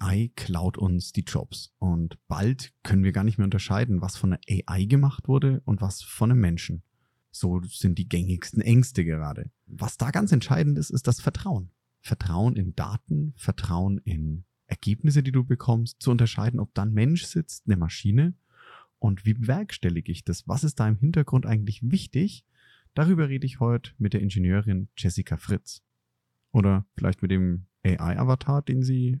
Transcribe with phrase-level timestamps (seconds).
[0.00, 4.32] AI klaut uns die Jobs und bald können wir gar nicht mehr unterscheiden, was von
[4.32, 6.82] einer AI gemacht wurde und was von einem Menschen.
[7.30, 9.50] So sind die gängigsten Ängste gerade.
[9.66, 11.70] Was da ganz entscheidend ist, ist das Vertrauen.
[12.00, 17.24] Vertrauen in Daten, Vertrauen in Ergebnisse, die du bekommst, zu unterscheiden, ob da ein Mensch
[17.24, 18.34] sitzt, eine Maschine
[19.02, 20.46] und wie bewerkstellige ich das?
[20.46, 22.44] Was ist da im Hintergrund eigentlich wichtig?
[22.94, 25.82] Darüber rede ich heute mit der Ingenieurin Jessica Fritz.
[26.52, 29.20] Oder vielleicht mit dem AI-Avatar, den sie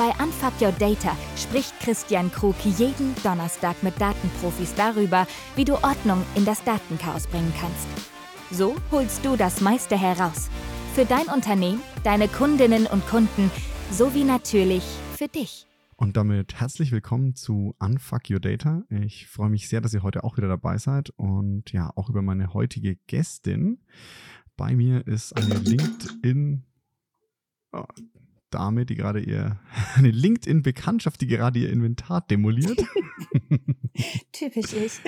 [0.00, 5.26] Bei Unfuck Your Data spricht Christian Krug jeden Donnerstag mit Datenprofis darüber,
[5.56, 7.86] wie du Ordnung in das Datenchaos bringen kannst.
[8.50, 10.48] So holst du das meiste heraus.
[10.94, 13.50] Für dein Unternehmen, deine Kundinnen und Kunden
[13.90, 14.84] sowie natürlich
[15.18, 15.66] für dich.
[15.96, 18.84] Und damit herzlich willkommen zu Unfuck Your Data.
[18.88, 22.22] Ich freue mich sehr, dass ihr heute auch wieder dabei seid und ja, auch über
[22.22, 23.82] meine heutige Gästin.
[24.56, 26.64] Bei mir ist eine LinkedIn,
[27.72, 27.84] oh,
[28.50, 29.58] Dame, die gerade ihr,
[29.94, 32.84] eine LinkedIn-Bekanntschaft, die gerade ihr Inventar demoliert.
[34.32, 35.00] Typisch ich.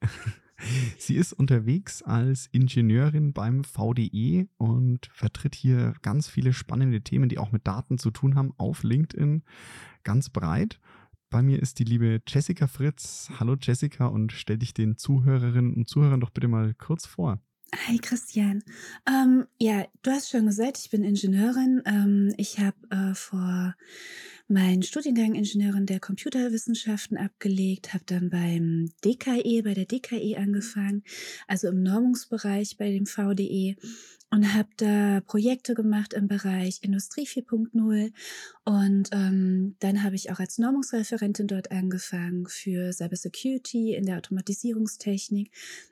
[0.98, 7.38] Sie ist unterwegs als Ingenieurin beim VDE und vertritt hier ganz viele spannende Themen, die
[7.38, 9.42] auch mit Daten zu tun haben, auf LinkedIn
[10.04, 10.80] ganz breit.
[11.28, 13.30] Bei mir ist die liebe Jessica Fritz.
[13.38, 17.42] Hallo Jessica und stell dich den Zuhörerinnen und Zuhörern doch bitte mal kurz vor.
[17.76, 18.62] Hi Christian.
[19.06, 21.82] Ähm, ja, du hast schon gesagt, ich bin Ingenieurin.
[21.86, 23.74] Ähm, ich habe äh, vor
[24.54, 31.02] meinen Studiengang Ingenieurin der Computerwissenschaften abgelegt, habe dann beim DKE, bei der DKE angefangen,
[31.48, 33.74] also im Normungsbereich bei dem VDE
[34.30, 38.12] und habe da Projekte gemacht im Bereich Industrie 4.0
[38.64, 45.50] und ähm, dann habe ich auch als Normungsreferentin dort angefangen für Cybersecurity in der Automatisierungstechnik.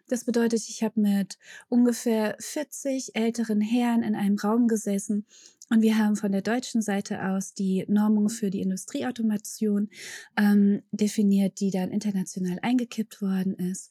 [0.09, 1.37] Das bedeutet, ich habe mit
[1.69, 5.27] ungefähr 40 älteren Herren in einem Raum gesessen
[5.73, 9.89] und wir haben von der deutschen Seite aus die Normung für die Industrieautomation
[10.37, 13.91] ähm, definiert, die dann international eingekippt worden ist.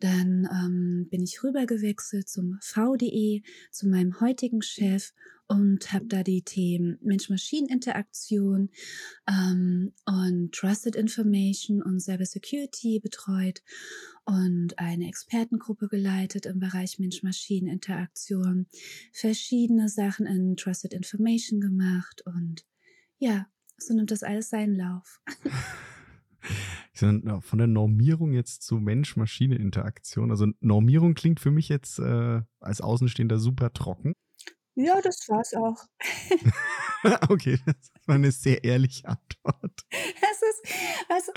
[0.00, 5.12] Dann ähm, bin ich rübergewechselt zum VDE, zu meinem heutigen Chef
[5.48, 8.70] und habe da die Themen Mensch-Maschinen-Interaktion
[9.26, 13.62] ähm, und Trusted Information und Cyber Security betreut
[14.24, 18.66] und eine Expertengruppe geleitet im Bereich Mensch-Maschinen-Interaktion,
[19.12, 22.66] verschiedene Sachen in Trusted Information gemacht und
[23.18, 23.46] ja,
[23.78, 25.22] so nimmt das alles seinen Lauf.
[26.92, 30.30] Von der Normierung jetzt zu Mensch-Maschine-Interaktion.
[30.30, 34.14] Also Normierung klingt für mich jetzt äh, als Außenstehender super trocken.
[34.80, 35.76] Ja, das war's auch.
[37.30, 37.74] okay, das
[38.06, 39.84] war eine sehr ehrliche Antwort.
[39.90, 40.74] Es ist,
[41.08, 41.32] also,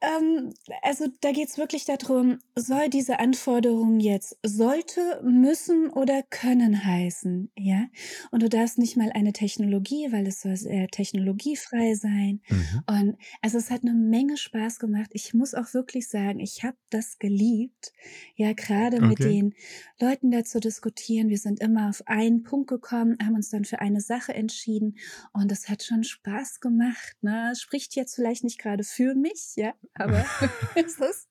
[0.00, 6.84] ähm, also da geht es wirklich darum, soll diese Anforderung jetzt sollte, müssen oder können
[6.84, 7.86] heißen, ja?
[8.30, 12.40] Und du darfst nicht mal eine Technologie, weil es soll sehr technologiefrei sein.
[12.48, 12.82] Mhm.
[12.86, 15.10] Und also es hat eine Menge Spaß gemacht.
[15.12, 17.92] Ich muss auch wirklich sagen, ich habe das geliebt,
[18.36, 19.06] ja, gerade okay.
[19.06, 19.54] mit den
[20.00, 21.28] Leuten da zu diskutieren.
[21.28, 24.96] Wir sind immer auf einen Punkt gekommen, haben uns dann für eine Sache entschieden
[25.34, 27.16] und es hat schon Spaß gemacht.
[27.20, 27.52] Ne?
[27.54, 30.24] Spricht jetzt vielleicht nicht gerade für mich, ja, aber
[30.74, 31.28] es ist,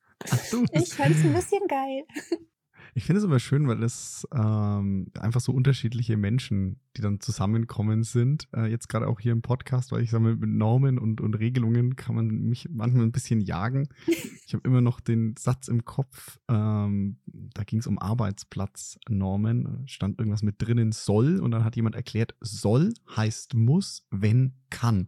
[0.73, 2.03] ich fand es ein bisschen geil.
[2.95, 8.03] Ich finde es aber schön, weil es ähm, einfach so unterschiedliche Menschen, die dann zusammenkommen
[8.03, 8.47] sind.
[8.53, 11.95] Äh, jetzt gerade auch hier im Podcast, weil ich sage, mit Normen und, und Regelungen
[11.95, 13.89] kann man mich manchmal ein bisschen jagen.
[14.49, 20.17] Ich habe immer noch den Satz im Kopf, ähm, da ging es um Arbeitsplatznormen, stand
[20.17, 25.07] irgendwas mit drinnen soll und dann hat jemand erklärt, soll heißt muss, wenn kann.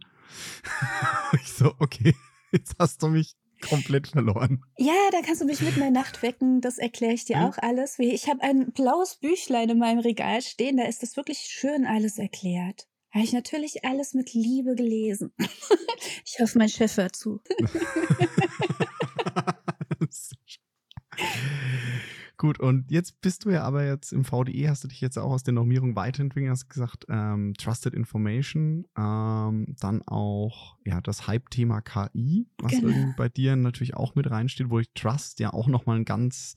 [1.42, 2.14] ich so, okay,
[2.52, 4.64] jetzt hast du mich komplett verloren.
[4.78, 6.62] Ja, da kannst du mich mit in der Nacht wecken.
[6.62, 7.46] Das erkläre ich dir hm?
[7.46, 8.00] auch alles.
[8.00, 10.78] Ich habe ein blaues Büchlein in meinem Regal stehen.
[10.78, 12.88] Da ist das wirklich schön alles erklärt.
[13.12, 15.34] Habe ich natürlich alles mit Liebe gelesen.
[16.26, 17.42] ich hoffe, mein Chef hört zu.
[22.42, 25.30] Gut, und jetzt bist du ja aber jetzt im VDE, hast du dich jetzt auch
[25.30, 31.82] aus der Normierung weiterentwickelt, hast gesagt, ähm, Trusted Information, ähm, dann auch ja das Hype-Thema
[31.82, 32.88] KI, was genau.
[32.88, 36.56] irgendwie bei dir natürlich auch mit reinsteht, wo ich Trust ja auch nochmal ein ganz,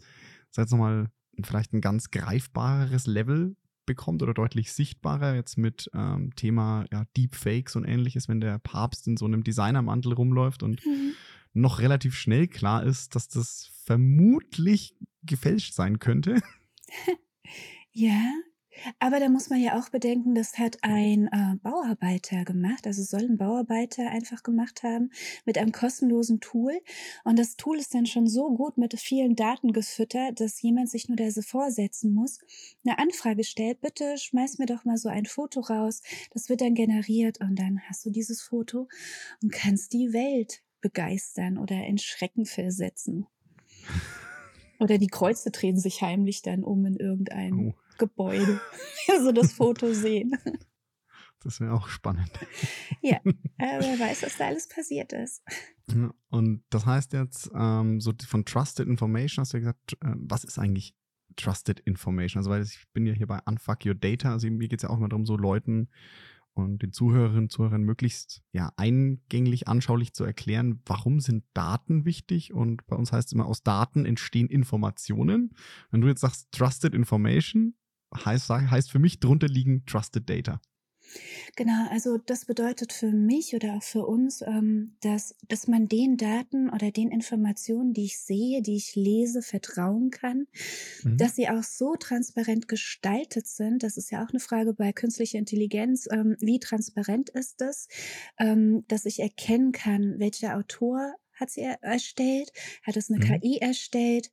[0.52, 1.10] sag jetzt nochmal,
[1.42, 3.54] vielleicht ein ganz greifbareres Level
[3.84, 9.06] bekommt oder deutlich sichtbarer jetzt mit ähm, Thema ja, Deepfakes und ähnliches, wenn der Papst
[9.06, 11.12] in so einem Designermantel rumläuft und mhm
[11.54, 14.96] noch relativ schnell klar ist, dass das vermutlich
[15.26, 16.40] gefälscht sein könnte.
[17.96, 18.28] Ja,
[18.98, 23.22] aber da muss man ja auch bedenken, das hat ein äh, Bauarbeiter gemacht, also soll
[23.22, 25.10] ein Bauarbeiter einfach gemacht haben
[25.44, 26.80] mit einem kostenlosen Tool.
[27.24, 31.08] Und das Tool ist dann schon so gut mit vielen Daten gefüttert, dass jemand sich
[31.08, 32.40] nur so vorsetzen muss,
[32.84, 36.02] eine Anfrage stellt, bitte schmeiß mir doch mal so ein Foto raus.
[36.32, 38.88] Das wird dann generiert und dann hast du dieses Foto
[39.42, 43.26] und kannst die Welt begeistern oder in Schrecken versetzen.
[44.78, 47.74] Oder die Kreuze drehen sich heimlich dann um in irgendein oh.
[47.98, 48.60] Gebäude.
[49.08, 50.36] also das Foto sehen.
[51.44, 52.30] Das wäre auch spannend.
[53.02, 53.16] Ja,
[53.58, 55.42] äh, wer weiß, was da alles passiert ist.
[56.30, 60.58] Und das heißt jetzt, ähm, so von Trusted Information hast du gesagt, äh, was ist
[60.58, 60.94] eigentlich
[61.36, 62.40] Trusted Information?
[62.40, 64.90] Also, weil ich bin ja hier bei Unfuck Your Data, also mir geht es ja
[64.90, 65.90] auch immer darum, so Leuten
[66.54, 72.52] und den Zuhörerinnen und Zuhörern möglichst ja, eingänglich, anschaulich zu erklären, warum sind Daten wichtig
[72.52, 75.54] und bei uns heißt es immer, aus Daten entstehen Informationen.
[75.90, 77.74] Wenn du jetzt sagst Trusted Information,
[78.24, 80.60] heißt, heißt für mich drunter liegen Trusted Data.
[81.56, 86.16] Genau, also das bedeutet für mich oder auch für uns, ähm, dass, dass man den
[86.16, 90.46] Daten oder den Informationen, die ich sehe, die ich lese, vertrauen kann,
[91.02, 91.16] mhm.
[91.16, 93.82] dass sie auch so transparent gestaltet sind.
[93.82, 96.08] Das ist ja auch eine Frage bei künstlicher Intelligenz.
[96.10, 97.88] Ähm, wie transparent ist das,
[98.38, 102.52] ähm, dass ich erkennen kann, welcher Autor hat sie erstellt,
[102.82, 103.40] hat es eine mhm.
[103.40, 104.30] KI erstellt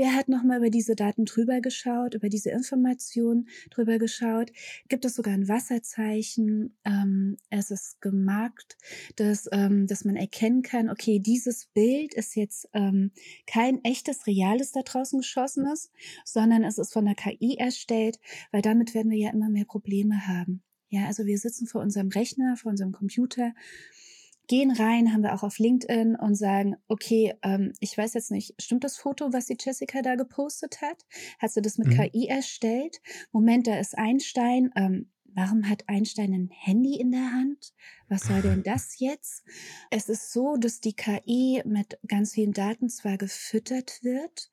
[0.00, 4.50] Wer hat nochmal über diese Daten drüber geschaut, über diese Informationen drüber geschaut?
[4.88, 6.74] Gibt es sogar ein Wasserzeichen?
[6.86, 8.78] Ähm, es ist gemarkt,
[9.16, 13.10] dass, ähm, dass man erkennen kann, okay, dieses Bild ist jetzt ähm,
[13.46, 15.92] kein echtes, reales da draußen geschossenes,
[16.24, 18.18] sondern es ist von der KI erstellt,
[18.52, 20.62] weil damit werden wir ja immer mehr Probleme haben.
[20.88, 23.52] Ja, also wir sitzen vor unserem Rechner, vor unserem Computer
[24.50, 28.60] gehen rein, haben wir auch auf LinkedIn und sagen, okay, ähm, ich weiß jetzt nicht,
[28.60, 31.06] stimmt das Foto, was die Jessica da gepostet hat?
[31.38, 31.92] Hat sie das mit mhm.
[31.92, 33.00] KI erstellt?
[33.30, 34.72] Moment, da ist Einstein.
[34.74, 37.74] Ähm, warum hat Einstein ein Handy in der Hand?
[38.08, 39.44] Was soll denn das jetzt?
[39.88, 44.50] Es ist so, dass die KI mit ganz vielen Daten zwar gefüttert wird,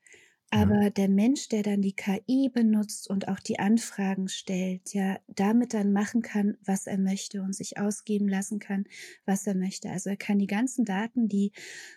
[0.49, 0.89] aber ja.
[0.89, 5.91] der Mensch, der dann die KI benutzt und auch die Anfragen stellt, ja, damit dann
[5.91, 8.85] machen kann, was er möchte und sich ausgeben lassen kann,
[9.25, 9.89] was er möchte.
[9.89, 11.51] Also er kann die ganzen Daten, die,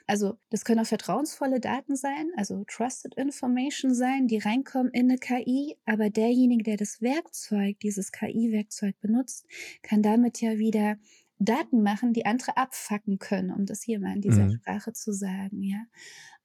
[0.06, 5.18] also das können auch vertrauensvolle Daten sein, also Trusted Information sein, die reinkommen in eine
[5.18, 9.46] KI, aber derjenige, der das Werkzeug, dieses KI-Werkzeug benutzt,
[9.82, 10.98] kann damit ja wieder
[11.40, 14.52] Daten machen, die andere abfacken können, um das hier mal in dieser mhm.
[14.52, 15.82] Sprache zu sagen, ja.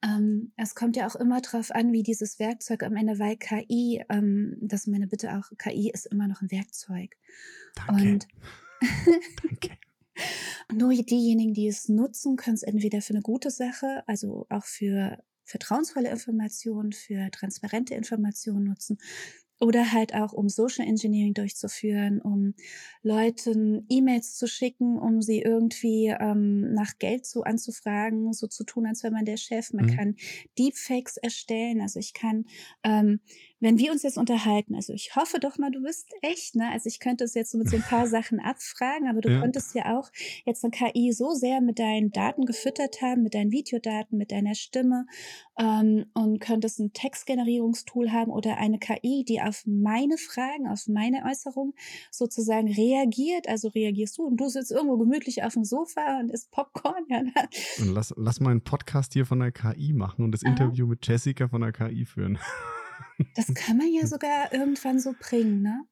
[0.02, 4.02] Ähm, es kommt ja auch immer darauf an, wie dieses Werkzeug am Ende, weil KI,
[4.08, 7.14] ähm, das ist meine Bitte auch, KI ist immer noch ein Werkzeug.
[7.74, 7.92] Danke.
[7.92, 8.28] Und
[9.42, 9.76] Danke.
[10.72, 15.22] nur diejenigen, die es nutzen, können es entweder für eine gute Sache, also auch für
[15.44, 18.98] vertrauensvolle Informationen, für transparente Informationen nutzen
[19.58, 22.54] oder halt auch, um Social Engineering durchzuführen, um
[23.02, 28.86] Leuten E-Mails zu schicken, um sie irgendwie ähm, nach Geld so anzufragen, so zu tun,
[28.86, 29.72] als wäre man der Chef.
[29.72, 29.96] Man mhm.
[29.96, 30.16] kann
[30.58, 31.80] Deepfakes erstellen.
[31.80, 32.44] Also ich kann
[32.84, 33.20] ähm,
[33.60, 36.70] wenn wir uns jetzt unterhalten, also ich hoffe doch mal, du bist echt, ne?
[36.70, 39.40] Also ich könnte es jetzt so mit so ein paar Sachen abfragen, aber du ja.
[39.40, 40.10] konntest ja auch
[40.44, 44.54] jetzt eine KI so sehr mit deinen Daten gefüttert haben, mit deinen Videodaten, mit deiner
[44.54, 45.06] Stimme
[45.58, 51.24] ähm, und könntest ein Textgenerierungstool haben oder eine KI, die auf meine Fragen, auf meine
[51.24, 51.74] Äußerung
[52.10, 53.48] sozusagen reagiert.
[53.48, 56.94] Also reagierst du und du sitzt irgendwo gemütlich auf dem Sofa und isst Popcorn.
[57.08, 57.32] Ja, ne?
[57.78, 60.42] und lass, lass mal einen Podcast hier von der KI machen und das.
[60.46, 62.38] Interview mit Jessica von der KI führen.
[63.34, 65.84] Das kann man ja sogar irgendwann so bringen, ne?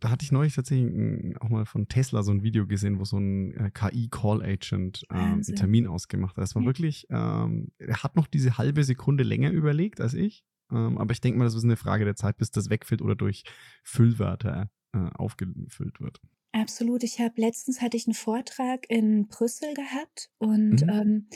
[0.00, 3.18] Da hatte ich neulich tatsächlich auch mal von Tesla so ein Video gesehen, wo so
[3.18, 6.42] ein äh, KI-Call-Agent ähm, einen Termin ausgemacht hat.
[6.42, 6.68] Das war ja.
[6.68, 10.44] wirklich, ähm, er hat noch diese halbe Sekunde länger überlegt als ich.
[10.72, 13.14] Ähm, aber ich denke mal, das ist eine Frage der Zeit, bis das wegfällt oder
[13.14, 13.44] durch
[13.84, 16.20] Füllwörter äh, aufgefüllt wird.
[16.52, 17.02] Absolut.
[17.02, 20.88] Ich habe letztens hatte ich einen Vortrag in Brüssel gehabt und mhm.
[20.88, 21.26] ähm,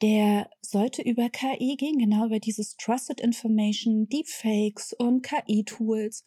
[0.00, 6.24] der sollte über KI gehen, genau über dieses Trusted Information, Deepfakes und KI-Tools.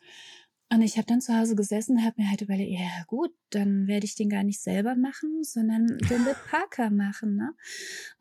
[0.71, 3.87] Und ich habe dann zu Hause gesessen und habe mir halt überlegt, ja gut, dann
[3.87, 7.35] werde ich den gar nicht selber machen, sondern den wird Parker machen.
[7.35, 7.55] Ne?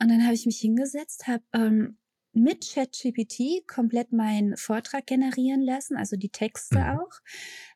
[0.00, 1.98] Und dann habe ich mich hingesetzt, habe ähm,
[2.32, 6.98] mit ChatGPT komplett meinen Vortrag generieren lassen, also die Texte mhm.
[6.98, 7.20] auch.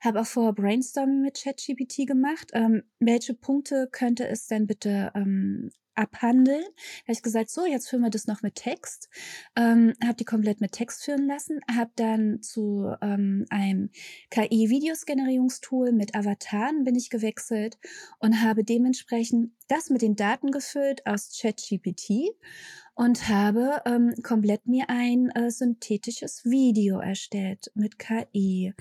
[0.00, 2.50] Habe auch vorher Brainstorming mit ChatGPT gemacht.
[2.52, 6.62] Ähm, welche Punkte könnte es denn bitte ähm, abhandeln.
[6.62, 9.09] Da habe ich gesagt, so, jetzt führen wir das noch mit Text.
[9.56, 13.90] Ähm, habe die komplett mit Text führen lassen, habe dann zu ähm, einem
[14.30, 17.78] KI-Videos-Generierungstool mit Avataren bin ich gewechselt
[18.18, 22.35] und habe dementsprechend das mit den Daten gefüllt aus ChatGPT
[22.95, 28.75] und habe ähm, komplett mir ein äh, synthetisches Video erstellt mit KI.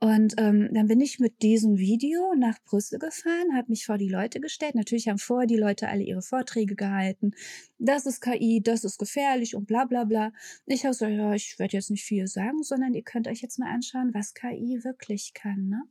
[0.00, 4.08] Und ähm, dann bin ich mit diesem Video nach Brüssel gefahren, habe mich vor die
[4.08, 4.74] Leute gestellt.
[4.74, 7.30] Natürlich haben vorher die Leute alle ihre Vorträge gehalten.
[7.78, 10.32] Das ist KI, das ist gefährlich und bla bla bla.
[10.66, 13.60] Ich habe so, ja, ich werde jetzt nicht viel sagen, sondern ihr könnt euch jetzt
[13.60, 15.68] mal anschauen, was KI wirklich kann.
[15.68, 15.82] Ne?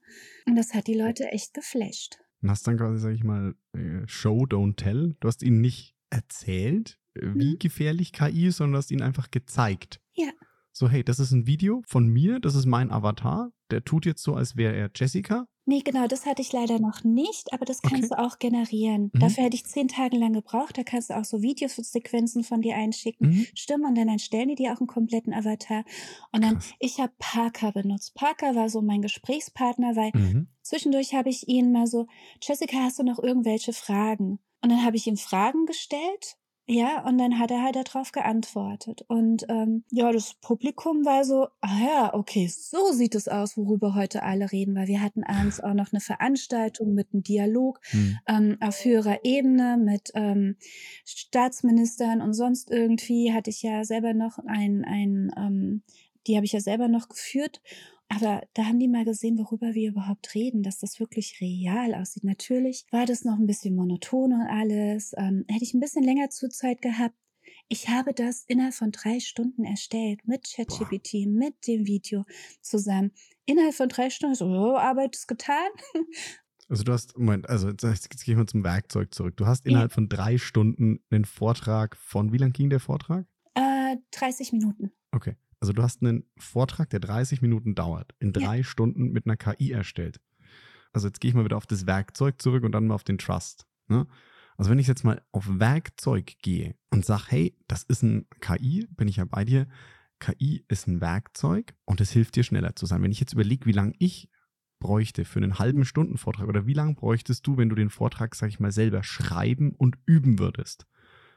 [0.46, 2.20] Und das hat die Leute echt geflasht.
[2.42, 5.16] Und hast dann quasi, sag ich mal, äh, Show, don't tell.
[5.20, 7.60] Du hast ihnen nicht erzählt, wie mhm.
[7.60, 10.00] gefährlich KI ist, sondern du hast ihnen einfach gezeigt.
[10.14, 10.32] Ja.
[10.72, 13.52] So, hey, das ist ein Video von mir, das ist mein Avatar.
[13.70, 15.46] Der tut jetzt so, als wäre er Jessica.
[15.66, 18.16] Nee, genau, das hatte ich leider noch nicht, aber das kannst okay.
[18.16, 19.12] du auch generieren.
[19.14, 19.20] Mhm.
[19.20, 20.78] Dafür hätte ich zehn Tage lang gebraucht.
[20.78, 23.48] Da kannst du auch so Videosequenzen von dir einschicken, mhm.
[23.54, 25.86] stimmen und dann erstellen die dir auch einen kompletten Avatar.
[26.32, 26.74] Und dann, Krass.
[26.80, 28.16] ich habe Parker benutzt.
[28.16, 30.48] Parker war so mein Gesprächspartner, weil mhm.
[30.64, 32.08] zwischendurch habe ich ihn mal so,
[32.42, 34.40] Jessica, hast du noch irgendwelche Fragen?
[34.64, 36.38] Und dann habe ich ihm Fragen gestellt
[36.68, 39.04] ja, und dann hat er halt darauf geantwortet.
[39.08, 43.96] Und ähm, ja, das Publikum war so, ah ja, okay, so sieht es aus, worüber
[43.96, 48.18] heute alle reden, weil wir hatten abends auch noch eine Veranstaltung mit einem Dialog hm.
[48.28, 50.56] ähm, auf höherer Ebene mit ähm,
[51.04, 55.84] Staatsministern und sonst irgendwie hatte ich ja selber noch ein, ein ähm,
[56.28, 57.62] die habe ich ja selber noch geführt.
[58.14, 62.26] Aber da haben die mal gesehen, worüber wir überhaupt reden, dass das wirklich real aussieht.
[62.26, 65.14] Natürlich war das noch ein bisschen monoton und alles.
[65.16, 67.16] Ähm, hätte ich ein bisschen länger Zuzeit gehabt.
[67.70, 72.26] Ich habe das innerhalb von drei Stunden erstellt mit ChatGPT, mit dem Video
[72.62, 73.12] zusammen.
[73.46, 75.70] Innerhalb von drei Stunden, so, oh, Arbeit ist getan.
[76.70, 79.36] Also du hast, Moment, also jetzt, jetzt gehe ich mal zum Werkzeug zurück.
[79.36, 79.94] Du hast innerhalb ja.
[79.94, 83.26] von drei Stunden einen Vortrag von, wie lang ging der Vortrag?
[83.56, 84.90] Äh, 30 Minuten.
[85.12, 85.36] Okay.
[85.62, 88.64] Also du hast einen Vortrag, der 30 Minuten dauert, in drei ja.
[88.64, 90.20] Stunden mit einer KI erstellt.
[90.92, 93.20] Also jetzt gehe ich mal wieder auf das Werkzeug zurück und dann mal auf den
[93.20, 93.68] Trust.
[93.88, 94.08] Ne?
[94.58, 98.88] Also wenn ich jetzt mal auf Werkzeug gehe und sage, hey, das ist ein KI,
[98.92, 99.68] bin ich ja bei dir.
[100.20, 103.02] KI ist ein Werkzeug und es hilft dir schneller zu sein.
[103.04, 104.30] Wenn ich jetzt überlege, wie lange ich
[104.80, 108.34] bräuchte für einen halben Stunden Vortrag oder wie lange bräuchtest du, wenn du den Vortrag,
[108.36, 110.88] sag ich mal, selber schreiben und üben würdest?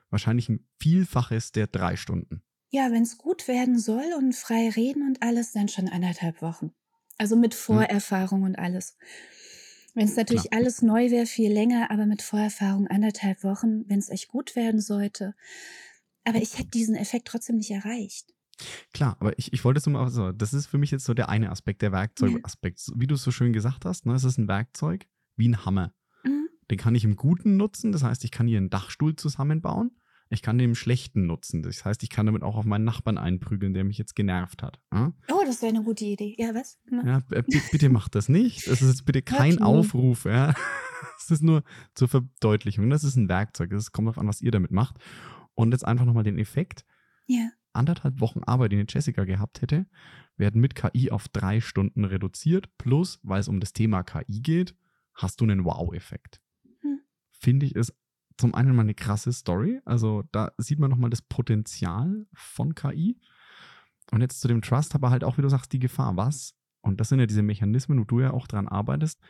[0.08, 2.42] Wahrscheinlich ein Vielfaches der drei Stunden.
[2.74, 6.72] Ja, wenn es gut werden soll und frei reden und alles, dann schon anderthalb Wochen.
[7.18, 7.60] Also mit hm.
[7.60, 8.96] Vorerfahrung und alles.
[9.94, 10.58] Wenn es natürlich Klar.
[10.58, 14.80] alles neu wäre, viel länger, aber mit Vorerfahrung anderthalb Wochen, wenn es echt gut werden
[14.80, 15.36] sollte.
[16.24, 18.34] Aber ich hätte diesen Effekt trotzdem nicht erreicht.
[18.92, 21.28] Klar, aber ich, ich wollte es mal so, das ist für mich jetzt so der
[21.28, 22.90] eine Aspekt, der Werkzeugaspekt.
[22.96, 25.94] Wie du es so schön gesagt hast, ne, es ist ein Werkzeug wie ein Hammer.
[26.24, 26.48] Mhm.
[26.72, 29.92] Den kann ich im Guten nutzen, das heißt, ich kann hier einen Dachstuhl zusammenbauen.
[30.34, 31.62] Ich kann den im Schlechten nutzen.
[31.62, 34.80] Das heißt, ich kann damit auch auf meinen Nachbarn einprügeln, der mich jetzt genervt hat.
[34.92, 35.12] Ja?
[35.30, 36.34] Oh, das wäre eine gute Idee.
[36.38, 36.78] Ja, was?
[36.90, 37.22] Ja,
[37.70, 38.66] bitte macht das nicht.
[38.66, 40.24] Das ist jetzt bitte kein Aufruf.
[40.24, 40.54] Ja?
[41.18, 41.64] Das ist nur
[41.94, 42.88] zur Verdeutlichung.
[42.88, 43.72] Das ist ein Werkzeug.
[43.72, 44.96] Es kommt darauf an, was ihr damit macht.
[45.54, 46.84] Und jetzt einfach nochmal den Effekt.
[47.26, 47.50] Ja.
[47.72, 49.86] Anderthalb Wochen Arbeit, die eine Jessica gehabt hätte,
[50.36, 52.76] werden mit KI auf drei Stunden reduziert.
[52.78, 54.74] Plus, weil es um das Thema KI geht,
[55.14, 56.40] hast du einen Wow-Effekt.
[56.80, 57.00] Hm.
[57.30, 57.92] Finde ich, ist
[58.36, 59.80] zum einen mal eine krasse Story.
[59.84, 63.18] Also da sieht man nochmal das Potenzial von KI.
[64.10, 66.16] Und jetzt zu dem Trust, aber halt auch, wie du sagst, die Gefahr.
[66.16, 66.54] Was?
[66.82, 69.20] Und das sind ja diese Mechanismen, wo du ja auch dran arbeitest.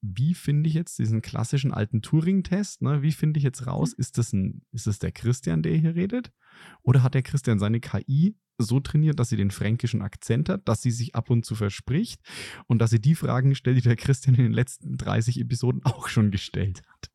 [0.00, 2.82] Wie finde ich jetzt diesen klassischen alten Turing-Test?
[2.82, 3.02] Ne?
[3.02, 6.32] Wie finde ich jetzt raus, ist das, ein, ist das der Christian, der hier redet?
[6.82, 10.82] Oder hat der Christian seine KI so trainiert, dass sie den fränkischen Akzent hat, dass
[10.82, 12.20] sie sich ab und zu verspricht
[12.66, 16.08] und dass sie die Fragen stellt, die der Christian in den letzten 30 Episoden auch
[16.08, 17.10] schon gestellt hat?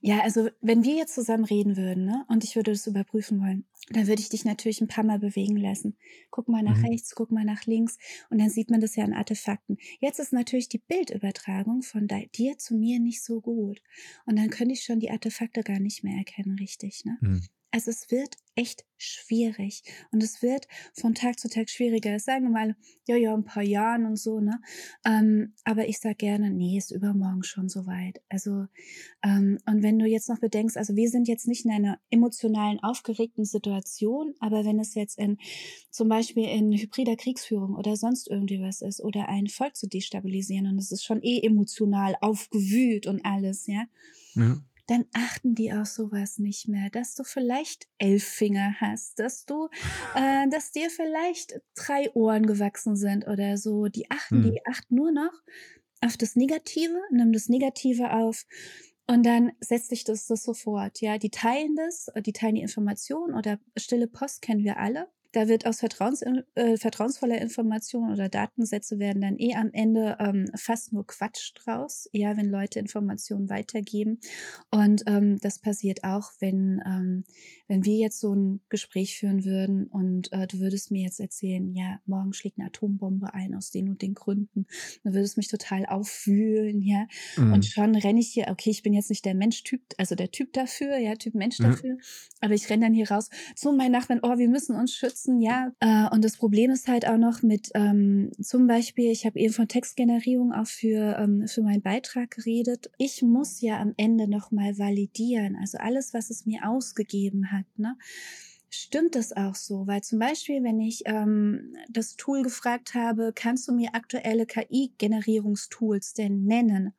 [0.00, 3.64] Ja, also wenn wir jetzt zusammen reden würden, ne, und ich würde das überprüfen wollen,
[3.90, 5.96] dann würde ich dich natürlich ein paar Mal bewegen lassen.
[6.30, 6.86] Guck mal nach mhm.
[6.86, 7.98] rechts, guck mal nach links
[8.30, 9.78] und dann sieht man das ja an Artefakten.
[10.00, 13.80] Jetzt ist natürlich die Bildübertragung von dir zu mir nicht so gut.
[14.24, 17.18] Und dann könnte ich schon die Artefakte gar nicht mehr erkennen, richtig, ne?
[17.20, 17.42] Mhm.
[17.76, 22.18] Also es wird echt schwierig und es wird von Tag zu Tag schwieriger.
[22.18, 24.62] sagen wir mal, ja, ja, ein paar Jahren und so, ne?
[25.04, 28.22] Ähm, aber ich sage gerne, nee, ist übermorgen schon soweit.
[28.30, 28.64] Also,
[29.22, 32.82] ähm, und wenn du jetzt noch bedenkst, also wir sind jetzt nicht in einer emotionalen,
[32.82, 35.36] aufgeregten Situation, aber wenn es jetzt in
[35.90, 40.66] zum Beispiel in hybrider Kriegsführung oder sonst irgendwie was ist oder ein Volk zu destabilisieren
[40.66, 43.84] und es ist schon eh emotional aufgewühlt und alles, ja.
[44.34, 49.44] Ja dann achten die auf sowas nicht mehr, dass du vielleicht elf Finger hast, dass
[49.44, 49.68] du,
[50.14, 53.86] äh, dass dir vielleicht drei Ohren gewachsen sind oder so.
[53.86, 54.52] Die achten, hm.
[54.52, 55.32] die achten nur noch
[56.00, 58.44] auf das Negative, nimm das Negative auf
[59.08, 61.00] und dann setzt sich das, das sofort.
[61.00, 65.48] Ja, die teilen das, die teilen die Information oder stille Post kennen wir alle da
[65.48, 66.22] wird aus Vertrauens,
[66.54, 72.08] äh, vertrauensvoller Information oder Datensätze werden dann eh am Ende ähm, fast nur Quatsch draus,
[72.12, 74.18] ja, wenn Leute Informationen weitergeben.
[74.70, 77.24] Und ähm, das passiert auch, wenn, ähm,
[77.68, 81.70] wenn wir jetzt so ein Gespräch führen würden und äh, du würdest mir jetzt erzählen,
[81.74, 84.66] ja, morgen schlägt eine Atombombe ein aus den und den Gründen,
[85.04, 87.06] dann würde es mich total aufwühlen, ja.
[87.36, 87.52] Mhm.
[87.52, 90.54] Und schon renne ich hier, okay, ich bin jetzt nicht der Mensch-Typ, also der Typ
[90.54, 91.64] dafür, ja, Typ Mensch mhm.
[91.64, 91.98] dafür,
[92.40, 95.72] aber ich renne dann hier raus, so mein Nachbarn, oh, wir müssen uns schützen, ja.
[95.80, 99.52] Äh, und das Problem ist halt auch noch mit ähm, zum Beispiel, ich habe eben
[99.52, 102.90] von Textgenerierung auch für, ähm, für meinen Beitrag geredet.
[102.98, 107.96] Ich muss ja am Ende nochmal validieren, also alles, was es mir ausgegeben hat, ne?
[108.68, 109.86] Stimmt das auch so?
[109.86, 116.14] Weil zum Beispiel, wenn ich ähm, das Tool gefragt habe, kannst du mir aktuelle KI-Generierungstools
[116.14, 116.92] denn nennen,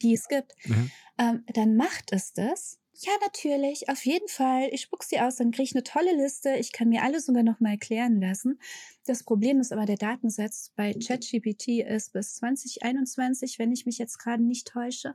[0.00, 0.90] die es gibt, mhm.
[1.18, 4.68] ähm, dann macht es das ja, natürlich, auf jeden Fall.
[4.72, 6.54] Ich spuck sie aus, dann kriege ich eine tolle Liste.
[6.58, 8.58] Ich kann mir alles sogar noch mal erklären lassen.
[9.06, 14.18] Das Problem ist aber, der Datensatz bei ChatGPT ist bis 2021, wenn ich mich jetzt
[14.18, 15.14] gerade nicht täusche.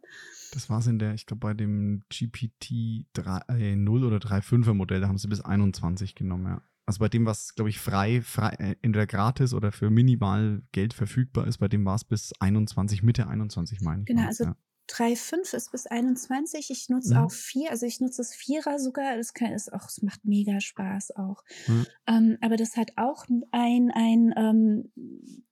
[0.51, 5.01] Das war es in der, ich glaube, bei dem GPT 3.0 äh, oder 3.5er Modell,
[5.01, 6.61] da haben sie bis 21 genommen, ja.
[6.85, 10.93] Also bei dem, was, glaube ich, frei, frei, äh, entweder gratis oder für minimal Geld
[10.93, 14.05] verfügbar ist, bei dem war es bis 21, Mitte 21, meine ich.
[14.05, 14.55] Genau, also ja.
[14.89, 16.69] 3,5 ist bis 21.
[16.69, 17.21] Ich nutze mhm.
[17.21, 19.17] auch 4, also ich nutze das Vierer sogar.
[19.17, 21.43] Das kann, ist auch, es macht mega Spaß auch.
[21.67, 21.87] Mhm.
[22.07, 24.91] Ähm, aber das hat auch ein, ein ähm,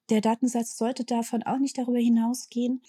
[0.09, 2.81] der Datensatz sollte davon auch nicht darüber hinausgehen.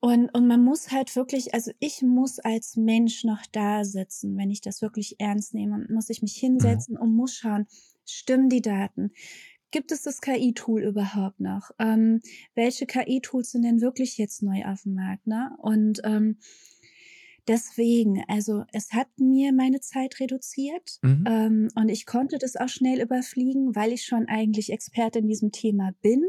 [0.00, 4.50] Und, und man muss halt wirklich, also ich muss als Mensch noch da sitzen, wenn
[4.50, 6.46] ich das wirklich ernst nehme, muss ich mich mhm.
[6.46, 7.00] hinsetzen mhm.
[7.00, 7.66] und muss schauen,
[8.04, 9.12] stimmen die Daten?
[9.70, 11.70] Gibt es das KI-Tool überhaupt noch?
[11.78, 12.20] Ähm,
[12.54, 15.26] welche KI-Tools sind denn wirklich jetzt neu auf dem Markt?
[15.26, 15.50] Ne?
[15.58, 16.38] Und ähm,
[17.48, 21.24] deswegen, also es hat mir meine Zeit reduziert mhm.
[21.26, 25.50] ähm, und ich konnte das auch schnell überfliegen, weil ich schon eigentlich Experte in diesem
[25.50, 26.24] Thema bin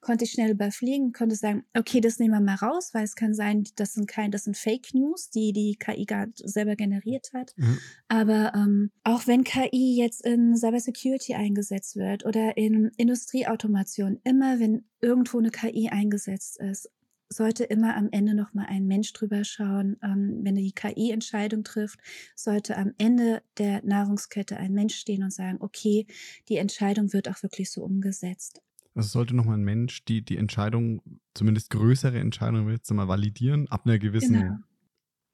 [0.00, 3.34] konnte ich schnell überfliegen, konnte sagen, okay, das nehmen wir mal raus, weil es kann
[3.34, 7.52] sein, das sind kein, das sind Fake News, die die KI gerade selber generiert hat.
[7.56, 7.78] Mhm.
[8.08, 14.84] Aber ähm, auch wenn KI jetzt in Cybersecurity eingesetzt wird oder in Industrieautomation, immer wenn
[15.00, 16.90] irgendwo eine KI eingesetzt ist,
[17.32, 19.96] sollte immer am Ende noch mal ein Mensch drüber schauen.
[20.02, 22.00] Ähm, wenn die KI Entscheidung trifft,
[22.34, 26.06] sollte am Ende der Nahrungskette ein Mensch stehen und sagen, okay,
[26.48, 28.60] die Entscheidung wird auch wirklich so umgesetzt.
[28.94, 31.00] Also sollte nochmal ein Mensch die, die Entscheidung,
[31.34, 34.56] zumindest größere Entscheidungen jetzt mal validieren, ab einer gewissen genau.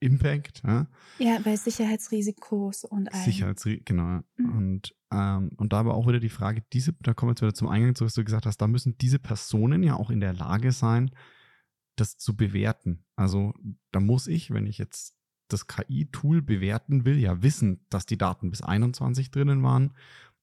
[0.01, 0.63] Impact.
[0.67, 0.87] Ja?
[1.19, 3.25] ja, bei Sicherheitsrisikos und allem.
[3.25, 4.21] Sicherheitsrisiko, genau.
[4.37, 4.57] Mhm.
[4.57, 7.55] Und, ähm, und da aber auch wieder die Frage, diese, da kommen wir jetzt wieder
[7.55, 10.35] zum Eingang zu, was du gesagt hast, da müssen diese Personen ja auch in der
[10.35, 11.11] Lage sein,
[11.97, 13.05] das zu bewerten.
[13.17, 13.55] Also
[13.93, 15.15] da muss ich, wenn ich jetzt
[15.49, 19.95] das KI-Tool bewerten will, ja wissen, dass die Daten bis 21 drinnen waren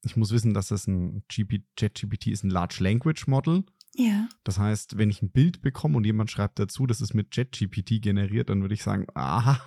[0.05, 3.63] ich muss wissen, dass das ein ChatGPT ist ein Large Language Model.
[3.95, 4.27] Ja.
[4.43, 8.01] Das heißt, wenn ich ein Bild bekomme und jemand schreibt dazu, das ist mit ChatGPT
[8.01, 9.61] generiert, dann würde ich sagen, aha,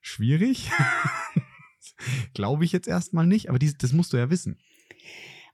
[0.00, 0.70] schwierig.
[2.34, 4.58] Glaube ich jetzt erstmal nicht, aber dies, das musst du ja wissen.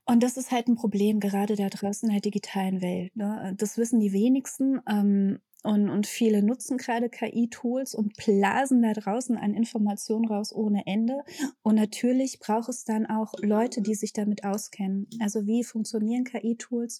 [0.05, 3.15] Und das ist halt ein Problem, gerade da draußen in der digitalen Welt.
[3.15, 3.55] Ne?
[3.57, 4.81] Das wissen die wenigsten.
[4.87, 10.85] Ähm, und, und viele nutzen gerade KI-Tools und blasen da draußen an Informationen raus ohne
[10.85, 11.23] Ende.
[11.61, 15.07] Und natürlich braucht es dann auch Leute, die sich damit auskennen.
[15.21, 16.99] Also wie funktionieren KI-Tools?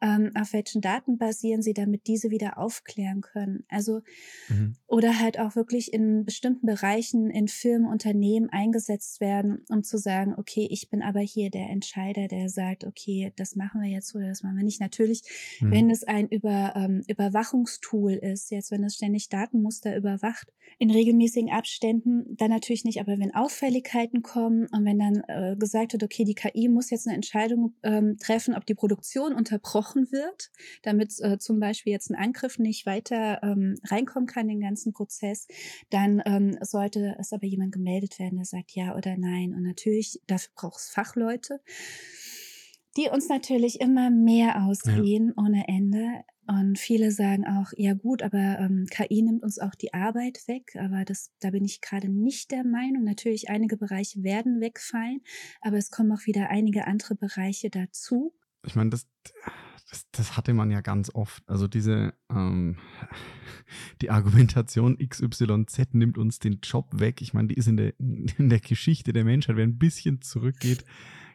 [0.00, 3.64] Ähm, auf welchen Daten basieren sie, damit diese wieder aufklären können?
[3.68, 4.02] Also,
[4.48, 4.76] mhm.
[4.86, 10.34] oder halt auch wirklich in bestimmten Bereichen in Firmen, Unternehmen eingesetzt werden, um zu sagen,
[10.38, 14.28] okay, ich bin aber hier der Entscheider, der sagt, okay, das machen wir jetzt oder
[14.28, 14.80] das machen wir nicht.
[14.80, 15.22] Natürlich,
[15.60, 15.70] mhm.
[15.72, 20.90] wenn es ein Über, ähm, Überwachungstool Tool ist, jetzt wenn es ständig Datenmuster überwacht, in
[20.90, 26.02] regelmäßigen Abständen, dann natürlich nicht, aber wenn Auffälligkeiten kommen und wenn dann äh, gesagt wird,
[26.02, 30.50] okay, die KI muss jetzt eine Entscheidung ähm, treffen, ob die Produktion unterbrochen wird,
[30.82, 34.92] damit äh, zum Beispiel jetzt ein Angriff nicht weiter ähm, reinkommen kann in den ganzen
[34.92, 35.46] Prozess,
[35.90, 39.54] dann ähm, sollte es aber jemand gemeldet werden, der sagt ja oder nein.
[39.54, 41.60] Und natürlich, dafür braucht es Fachleute
[42.96, 45.44] die uns natürlich immer mehr ausgehen ja.
[45.44, 46.24] ohne Ende.
[46.46, 50.76] Und viele sagen auch, ja gut, aber ähm, KI nimmt uns auch die Arbeit weg.
[50.78, 53.04] Aber das, da bin ich gerade nicht der Meinung.
[53.04, 55.20] Natürlich, einige Bereiche werden wegfallen,
[55.62, 58.34] aber es kommen auch wieder einige andere Bereiche dazu.
[58.66, 59.06] Ich meine, das,
[59.90, 61.42] das, das hatte man ja ganz oft.
[61.48, 62.76] Also diese, ähm,
[64.02, 67.22] die Argumentation XYZ nimmt uns den Job weg.
[67.22, 70.84] Ich meine, die ist in der, in der Geschichte der Menschheit, wenn ein bisschen zurückgeht,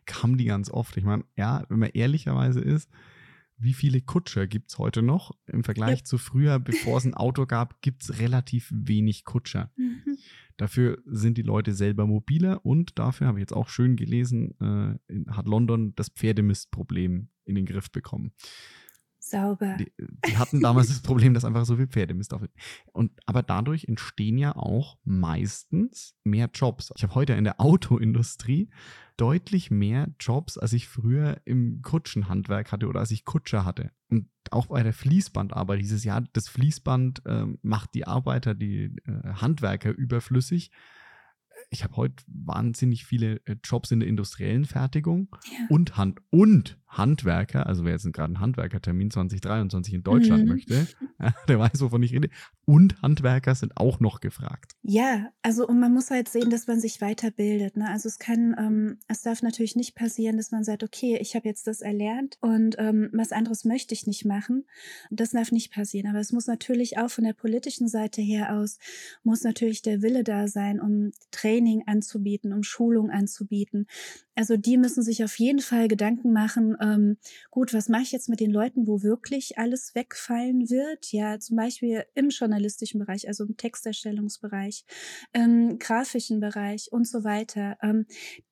[0.06, 0.98] kam die ganz oft.
[0.98, 2.90] Ich meine, ja, wenn man ehrlicherweise ist,
[3.60, 5.32] wie viele Kutscher gibt es heute noch?
[5.48, 6.06] Im Vergleich ja.
[6.06, 9.72] zu früher, bevor es ein Auto gab, gibt es relativ wenig Kutscher.
[9.76, 10.18] Mhm.
[10.58, 15.32] Dafür sind die Leute selber mobiler und dafür habe ich jetzt auch schön gelesen, äh,
[15.32, 18.34] hat London das Pferdemistproblem in den Griff bekommen.
[19.30, 19.78] Sauber.
[19.78, 19.92] Die,
[20.28, 22.42] die hatten damals das Problem, dass einfach so viel Pferdemist auf.
[22.92, 26.92] Und aber dadurch entstehen ja auch meistens mehr Jobs.
[26.96, 28.70] Ich habe heute in der Autoindustrie
[29.18, 33.92] deutlich mehr Jobs, als ich früher im Kutschenhandwerk hatte oder als ich Kutscher hatte.
[34.10, 39.34] Und auch bei der Fließbandarbeit dieses Jahr, das Fließband äh, macht die Arbeiter, die äh,
[39.34, 40.72] Handwerker überflüssig
[41.70, 45.68] ich habe heute wahnsinnig viele äh, Jobs in der industriellen Fertigung ja.
[45.70, 50.50] und, Hand und Handwerker, also wer jetzt gerade einen Handwerkertermin 2023 in Deutschland mhm.
[50.50, 50.88] möchte,
[51.48, 52.30] der weiß, wovon ich rede,
[52.66, 54.74] und Handwerker sind auch noch gefragt.
[54.82, 57.78] Ja, also und man muss halt sehen, dass man sich weiterbildet.
[57.78, 57.88] Ne?
[57.90, 61.48] Also es kann, ähm, es darf natürlich nicht passieren, dass man sagt, okay, ich habe
[61.48, 64.66] jetzt das erlernt und ähm, was anderes möchte ich nicht machen.
[65.12, 66.10] Das darf nicht passieren.
[66.10, 68.80] Aber es muss natürlich auch von der politischen Seite her aus,
[69.24, 73.88] muss natürlich der Wille da sein, um Training anzubieten, um Schulung anzubieten.
[74.40, 77.18] Also die müssen sich auf jeden Fall Gedanken machen, ähm,
[77.52, 81.12] gut, was mache ich jetzt mit den Leuten, wo wirklich alles wegfallen wird?
[81.12, 84.86] Ja, zum Beispiel im journalistischen Bereich, also im Texterstellungsbereich,
[85.34, 87.78] im grafischen Bereich und so weiter.
[87.82, 88.06] Ähm,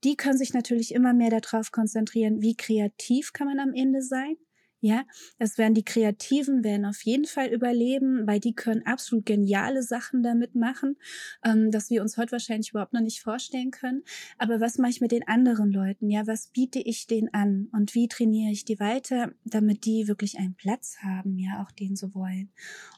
[0.04, 4.36] die können sich natürlich immer mehr darauf konzentrieren, wie kreativ kann man am Ende sein.
[4.80, 5.06] Ja,
[5.40, 10.22] das werden die Kreativen werden auf jeden Fall überleben, weil die können absolut geniale Sachen
[10.22, 10.98] damit machen,
[11.44, 14.04] ähm, dass wir uns heute wahrscheinlich überhaupt noch nicht vorstellen können.
[14.38, 16.12] Aber was mache ich mit den anderen Leuten?
[16.12, 20.38] Ja, was biete ich denen an und wie trainiere ich die weiter, damit die wirklich
[20.38, 22.52] einen Platz haben, ja, auch den so wollen.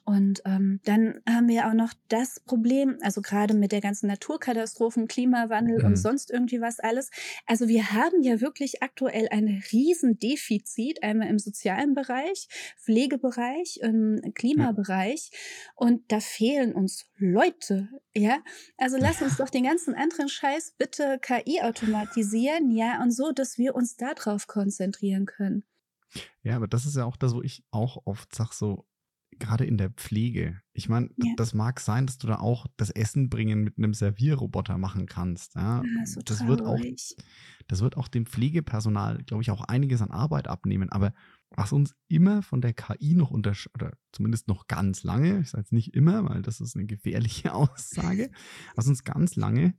[0.04, 5.08] Und ähm, dann haben wir auch noch das Problem, also gerade mit der ganzen Naturkatastrophen,
[5.08, 5.86] Klimawandel mhm.
[5.86, 7.10] und sonst irgendwie was alles.
[7.46, 14.22] Also wir haben ja wirklich aktuell ein Riesendefizit, einmal im sozialen sozialen Bereich, Pflegebereich, im
[14.34, 15.32] Klimabereich.
[15.76, 18.40] Und da fehlen uns Leute, ja.
[18.78, 23.58] Also lass uns doch den ganzen anderen Scheiß bitte KI automatisieren, ja, und so, dass
[23.58, 25.64] wir uns darauf konzentrieren können.
[26.42, 28.86] Ja, aber das ist ja auch das, wo ich auch oft sage, so,
[29.40, 30.62] gerade in der Pflege.
[30.74, 31.34] Ich meine, ja.
[31.38, 35.56] das mag sein, dass du da auch das Essen bringen mit einem Servierroboter machen kannst.
[35.56, 36.80] Ja, ja so das wird auch,
[37.68, 40.90] das wird auch dem Pflegepersonal, glaube ich, auch einiges an Arbeit abnehmen.
[40.90, 41.14] Aber
[41.56, 45.64] was uns immer von der KI noch unterscheidet, oder zumindest noch ganz lange, ich sage
[45.64, 48.32] jetzt nicht immer, weil das ist eine gefährliche Aussage,
[48.76, 49.74] was uns ganz lange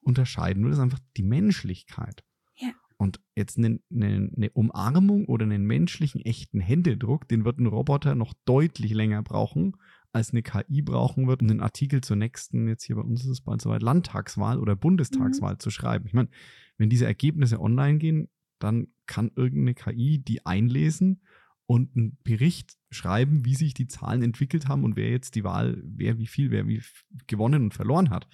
[0.00, 2.24] unterscheiden wird, ist einfach die Menschlichkeit.
[2.56, 2.70] Ja.
[2.96, 8.14] Und jetzt eine, eine, eine, Umarmung oder einen menschlichen, echten Händedruck, den wird ein Roboter
[8.14, 9.76] noch deutlich länger brauchen,
[10.12, 13.30] als eine KI brauchen wird, um den Artikel zur nächsten, jetzt hier bei uns ist
[13.30, 15.60] es bald soweit, Landtagswahl oder Bundestagswahl mhm.
[15.60, 16.06] zu schreiben.
[16.06, 16.28] Ich meine,
[16.76, 21.20] wenn diese Ergebnisse online gehen, dann kann irgendeine KI die einlesen
[21.66, 25.82] und einen Bericht schreiben, wie sich die Zahlen entwickelt haben und wer jetzt die Wahl,
[25.84, 26.82] wer wie viel, wer wie
[27.26, 28.26] gewonnen und verloren hat.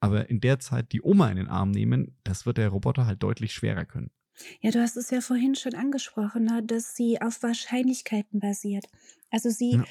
[0.00, 3.22] Aber in der Zeit die Oma in den Arm nehmen, das wird der Roboter halt
[3.22, 4.10] deutlich schwerer können.
[4.60, 8.86] Ja, du hast es ja vorhin schon angesprochen, ne, dass sie auf Wahrscheinlichkeiten basiert.
[9.30, 9.84] Also sie, ja.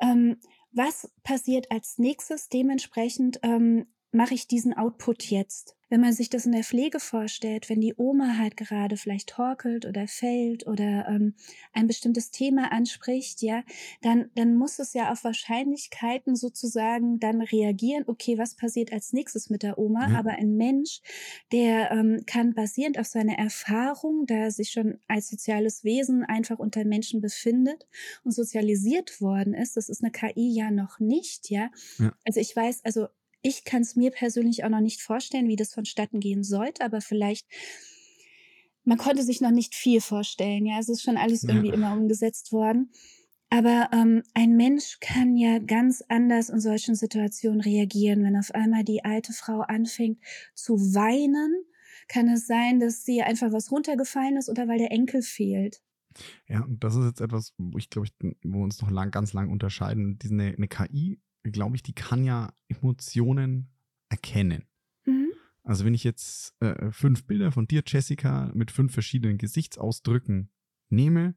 [0.00, 0.36] ähm,
[0.72, 2.48] was passiert als nächstes?
[2.48, 5.76] Dementsprechend ähm, mache ich diesen Output jetzt?
[5.88, 9.86] Wenn man sich das in der Pflege vorstellt, wenn die Oma halt gerade vielleicht torkelt
[9.86, 11.34] oder fällt oder ähm,
[11.72, 13.64] ein bestimmtes Thema anspricht, ja,
[14.00, 19.50] dann, dann muss es ja auf Wahrscheinlichkeiten sozusagen dann reagieren, okay, was passiert als nächstes
[19.50, 20.08] mit der Oma?
[20.08, 20.14] Mhm.
[20.14, 21.00] Aber ein Mensch,
[21.50, 26.60] der ähm, kann basierend auf seiner Erfahrung, da er sich schon als soziales Wesen einfach
[26.60, 27.88] unter Menschen befindet
[28.22, 31.68] und sozialisiert worden ist, das ist eine KI ja noch nicht, ja.
[31.98, 32.12] ja.
[32.24, 33.08] Also ich weiß, also
[33.42, 37.00] ich kann es mir persönlich auch noch nicht vorstellen, wie das vonstatten gehen sollte, aber
[37.00, 37.46] vielleicht,
[38.84, 40.66] man konnte sich noch nicht viel vorstellen.
[40.66, 41.74] Ja, es ist schon alles irgendwie ja.
[41.74, 42.90] immer umgesetzt worden.
[43.50, 48.22] Aber ähm, ein Mensch kann ja ganz anders in solchen Situationen reagieren.
[48.22, 50.20] Wenn auf einmal die alte Frau anfängt
[50.54, 51.64] zu weinen,
[52.06, 55.82] kann es sein, dass sie einfach was runtergefallen ist oder weil der Enkel fehlt.
[56.48, 59.10] Ja, und das ist jetzt etwas, wo ich glaube, ich, wo wir uns noch lang,
[59.10, 60.18] ganz lang unterscheiden.
[60.18, 63.70] Diese eine, eine KI glaube ich, die kann ja Emotionen
[64.08, 64.64] erkennen.
[65.04, 65.32] Mhm.
[65.62, 70.50] Also wenn ich jetzt äh, fünf Bilder von dir, Jessica, mit fünf verschiedenen Gesichtsausdrücken
[70.88, 71.34] nehme,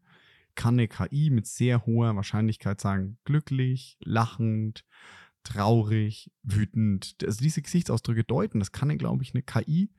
[0.56, 4.86] kann eine KI mit sehr hoher Wahrscheinlichkeit sagen, glücklich, lachend,
[5.44, 7.16] traurig, wütend.
[7.24, 9.92] Also diese Gesichtsausdrücke deuten, das kann, glaube ich, eine KI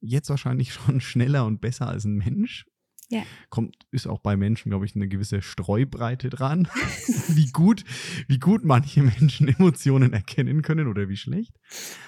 [0.00, 2.66] jetzt wahrscheinlich schon schneller und besser als ein Mensch.
[3.12, 3.24] Ja.
[3.50, 6.66] Kommt, ist auch bei Menschen, glaube ich, eine gewisse Streubreite dran,
[7.28, 7.84] wie gut,
[8.26, 11.52] wie gut manche Menschen Emotionen erkennen können oder wie schlecht.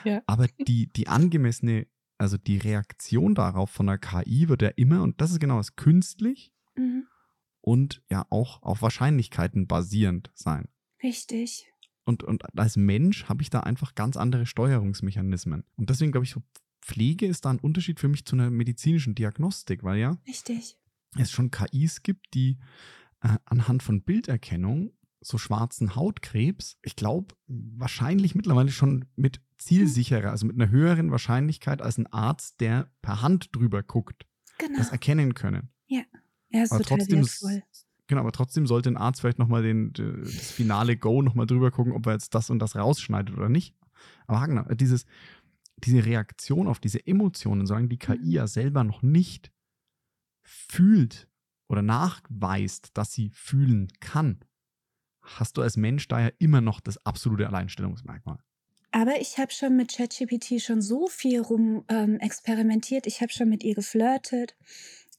[0.04, 0.22] Ja.
[0.26, 1.86] Aber die, die angemessene,
[2.16, 5.76] also die Reaktion darauf von der KI wird ja immer, und das ist genau das,
[5.76, 7.06] künstlich mhm.
[7.60, 10.68] und ja auch auf Wahrscheinlichkeiten basierend sein.
[11.02, 11.66] Richtig.
[12.06, 15.64] Und, und als Mensch habe ich da einfach ganz andere Steuerungsmechanismen.
[15.76, 16.42] Und deswegen glaube ich, so
[16.80, 20.78] Pflege ist da ein Unterschied für mich zu einer medizinischen Diagnostik, weil ja Richtig.
[21.22, 22.58] Es schon KIs gibt, die
[23.22, 30.46] äh, anhand von Bilderkennung so schwarzen Hautkrebs, ich glaube, wahrscheinlich mittlerweile schon mit zielsicherer, also
[30.46, 34.26] mit einer höheren Wahrscheinlichkeit als ein Arzt, der per Hand drüber guckt,
[34.58, 34.76] Genau.
[34.78, 35.70] das erkennen können.
[35.86, 36.02] Ja,
[36.50, 37.62] ist Aber total trotzdem, wertvoll.
[38.06, 42.06] genau, aber trotzdem sollte ein Arzt vielleicht nochmal das finale Go nochmal drüber gucken, ob
[42.06, 43.74] er jetzt das und das rausschneidet oder nicht.
[44.26, 45.06] Aber Hagner, dieses,
[45.78, 48.30] diese Reaktion auf diese Emotionen, solange die KI Mhm.
[48.30, 49.50] ja selber noch nicht
[50.44, 51.28] fühlt
[51.68, 54.40] oder nachweist, dass sie fühlen kann,
[55.22, 58.38] hast du als Mensch daher immer noch das absolute Alleinstellungsmerkmal.
[58.90, 63.06] Aber ich habe schon mit ChatGPT schon so viel rum ähm, experimentiert.
[63.08, 64.54] Ich habe schon mit ihr geflirtet.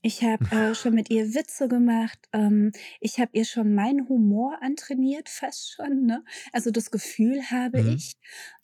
[0.02, 2.20] Ich habe äh, schon mit ihr Witze gemacht.
[2.32, 6.06] Ähm, ich habe ihr schon meinen Humor antrainiert, fast schon.
[6.06, 6.24] Ne?
[6.54, 7.96] Also das Gefühl habe Mhm.
[7.96, 8.14] ich.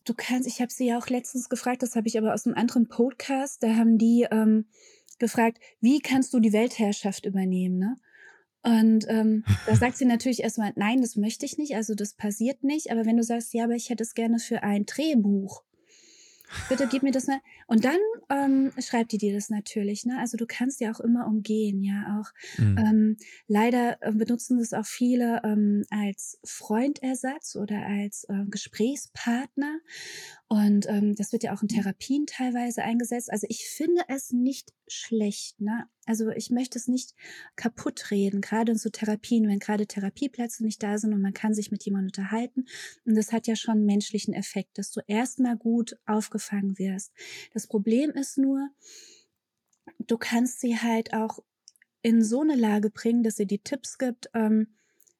[0.05, 2.55] Du kannst, ich habe sie ja auch letztens gefragt, das habe ich aber aus einem
[2.55, 3.61] anderen Podcast.
[3.63, 4.67] Da haben die ähm,
[5.21, 7.77] gefragt, wie kannst du die Weltherrschaft übernehmen?
[7.77, 7.95] Ne?
[8.63, 12.63] Und ähm, da sagt sie natürlich erstmal, nein, das möchte ich nicht, also das passiert
[12.63, 12.91] nicht.
[12.91, 15.63] Aber wenn du sagst, ja, aber ich hätte es gerne für ein Drehbuch,
[16.69, 17.39] bitte gib mir das mal.
[17.67, 17.97] Und dann
[18.29, 20.05] ähm, schreibt die dir das natürlich.
[20.05, 20.17] Ne?
[20.19, 22.59] Also du kannst ja auch immer umgehen, ja auch.
[22.59, 22.77] Mhm.
[22.77, 29.79] Ähm, leider äh, benutzen das auch viele ähm, als Freundersatz oder als äh, Gesprächspartner.
[30.51, 33.31] Und ähm, das wird ja auch in Therapien teilweise eingesetzt.
[33.31, 35.61] Also ich finde es nicht schlecht.
[35.61, 35.87] Ne?
[36.05, 37.15] Also ich möchte es nicht
[37.55, 41.53] kaputt reden, gerade in so Therapien, wenn gerade Therapieplätze nicht da sind und man kann
[41.53, 42.65] sich mit jemandem unterhalten.
[43.05, 47.13] Und das hat ja schon einen menschlichen Effekt, dass du erstmal gut aufgefangen wirst.
[47.53, 48.71] Das Problem ist nur,
[49.99, 51.39] du kannst sie halt auch
[52.01, 54.75] in so eine Lage bringen, dass sie die Tipps gibt, ähm,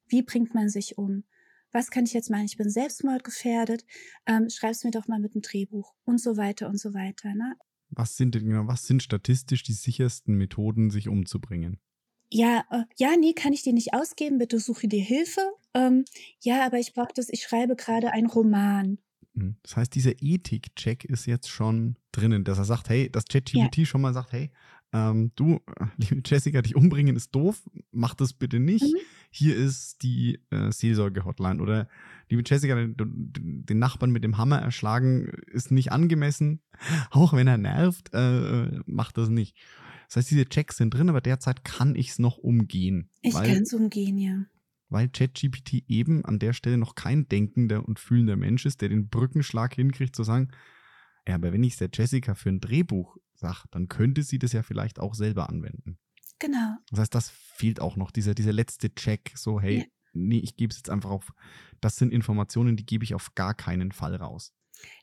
[0.08, 1.24] wie bringt man sich um?
[1.72, 2.46] Was kann ich jetzt machen?
[2.46, 3.86] Ich bin selbstmordgefährdet.
[4.26, 7.34] Ähm, schreib's mir doch mal mit einem Drehbuch und so weiter und so weiter.
[7.34, 7.56] Ne?
[7.90, 11.80] Was sind denn genau, was sind statistisch die sichersten Methoden, sich umzubringen?
[12.30, 14.38] Ja, äh, ja, nee, kann ich dir nicht ausgeben.
[14.38, 15.42] Bitte suche dir Hilfe.
[15.74, 16.06] Ähm,
[16.42, 17.30] ja, aber ich brauche das.
[17.30, 18.98] Ich schreibe gerade einen Roman.
[19.34, 19.58] Mhm.
[19.64, 24.02] Das heißt, dieser Ethik-Check ist jetzt schon drinnen, dass er sagt, hey, dass ChatGPT schon
[24.02, 24.52] mal sagt, hey,
[24.94, 28.84] ähm, du, äh, liebe Jessica, dich umbringen ist doof, mach das bitte nicht.
[28.84, 29.00] Mhm.
[29.34, 31.62] Hier ist die äh, Seelsorge-Hotline.
[31.62, 31.88] Oder
[32.30, 36.60] liebe Jessica, den, den Nachbarn mit dem Hammer erschlagen ist nicht angemessen.
[37.12, 39.56] Auch wenn er nervt, äh, macht das nicht.
[40.08, 43.10] Das heißt, diese Checks sind drin, aber derzeit kann ich es noch umgehen.
[43.22, 44.44] Ich kann es umgehen, ja.
[44.90, 49.08] weil ChatGPT eben an der Stelle noch kein denkender und fühlender Mensch ist, der den
[49.08, 50.50] Brückenschlag hinkriegt, zu sagen,
[51.26, 54.52] ja, aber wenn ich es der Jessica für ein Drehbuch sage, dann könnte sie das
[54.52, 55.98] ja vielleicht auch selber anwenden.
[56.42, 56.76] Genau.
[56.90, 59.84] Das heißt, das fehlt auch noch, dieser, dieser letzte Check, so, hey, Ja.
[60.14, 61.32] nee, ich gebe es jetzt einfach auf,
[61.80, 64.52] das sind Informationen, die gebe ich auf gar keinen Fall raus.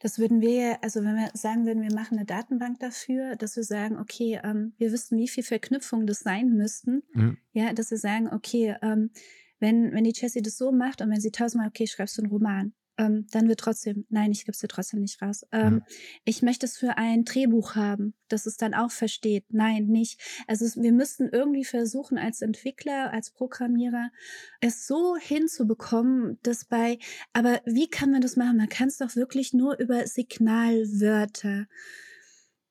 [0.00, 3.54] Das würden wir, ja- also wenn wir sagen würden, wir machen eine Datenbank dafür, dass
[3.54, 7.02] wir sagen, okay, ähm, wir wüssten, wie viel Verknüpfungen das sein müssten.
[7.14, 7.34] Ja.
[7.52, 9.10] Ja, dass wir sagen, okay, ähm,
[9.60, 12.30] wenn, wenn die Jessie das so macht und wenn sie tausendmal, okay, schreibst du einen
[12.32, 15.46] Roman, ähm, dann wird trotzdem, nein, ich gebe es dir trotzdem nicht raus.
[15.52, 15.82] Ähm,
[16.24, 19.44] Ich möchte es für ein Drehbuch haben, dass es dann auch versteht.
[19.50, 20.20] Nein, nicht.
[20.46, 24.10] Also es, wir müssten irgendwie versuchen, als Entwickler, als Programmierer,
[24.60, 26.98] es so hinzubekommen, dass bei,
[27.32, 28.56] aber wie kann man das machen?
[28.56, 31.66] Man kann es doch wirklich nur über Signalwörter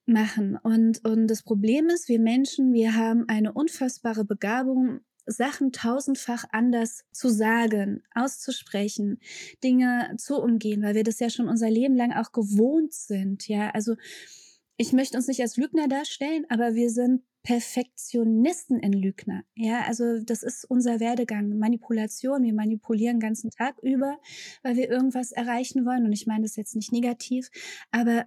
[0.06, 0.58] machen.
[0.58, 7.06] Und, und das Problem ist, wir Menschen, wir haben eine unfassbare Begabung, Sachen tausendfach anders
[7.12, 9.20] zu sagen, auszusprechen,
[9.64, 13.48] Dinge zu umgehen, weil wir das ja schon unser Leben lang auch gewohnt sind.
[13.48, 13.96] Ja, also
[14.78, 19.44] ich möchte uns nicht als Lügner darstellen, aber wir sind Perfektionisten in Lügner.
[19.56, 22.44] Ja, also das ist unser Werdegang, Manipulation.
[22.44, 24.20] Wir manipulieren den ganzen Tag über,
[24.64, 26.06] weil wir irgendwas erreichen wollen.
[26.06, 27.50] Und ich meine das jetzt nicht negativ,
[27.90, 28.26] aber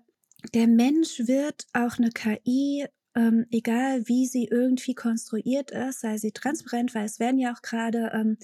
[0.55, 6.33] der Mensch wird auch eine KI, ähm, egal wie sie irgendwie konstruiert ist, sei sie
[6.33, 8.39] transparent, weil es werden ja auch gerade ähm,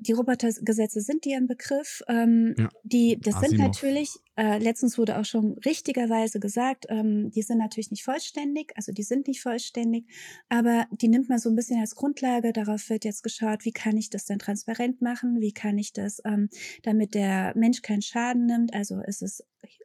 [0.00, 2.02] die Robotergesetze sind dir ein Begriff.
[2.08, 2.68] Ähm, Ja.
[2.84, 3.66] Die, das sind Asimov.
[3.66, 8.92] natürlich, äh, letztens wurde auch schon richtigerweise gesagt, ähm, die sind natürlich nicht vollständig, also
[8.92, 10.06] die sind nicht vollständig,
[10.48, 12.52] aber die nimmt man so ein bisschen als Grundlage.
[12.52, 15.40] Darauf wird jetzt geschaut, wie kann ich das denn transparent machen?
[15.40, 16.48] Wie kann ich das, ähm,
[16.84, 18.74] damit der Mensch keinen Schaden nimmt?
[18.74, 19.42] Also ist es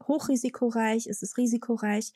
[0.08, 1.08] hochrisikoreich?
[1.08, 2.13] Ist es risikoreich?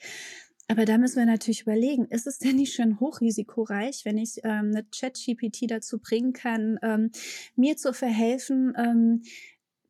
[0.70, 4.72] Aber da müssen wir natürlich überlegen, ist es denn nicht schon hochrisikoreich, wenn ich ähm,
[4.74, 7.12] eine Chat-GPT dazu bringen kann, ähm,
[7.56, 9.24] mir zu verhelfen, ähm,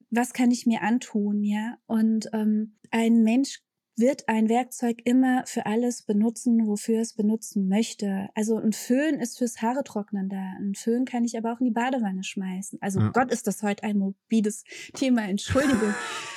[0.09, 1.77] was kann ich mir antun, ja?
[1.85, 3.61] Und ähm, ein Mensch
[3.97, 8.29] wird ein Werkzeug immer für alles benutzen, wofür es benutzen möchte.
[8.35, 10.53] Also ein Föhn ist fürs Haare trocknen da.
[10.59, 12.79] Ein Föhn kann ich aber auch in die Badewanne schmeißen.
[12.81, 13.09] Also ja.
[13.09, 14.63] Gott, ist das heute ein mobiles
[14.93, 15.27] Thema.
[15.27, 15.93] Entschuldigung.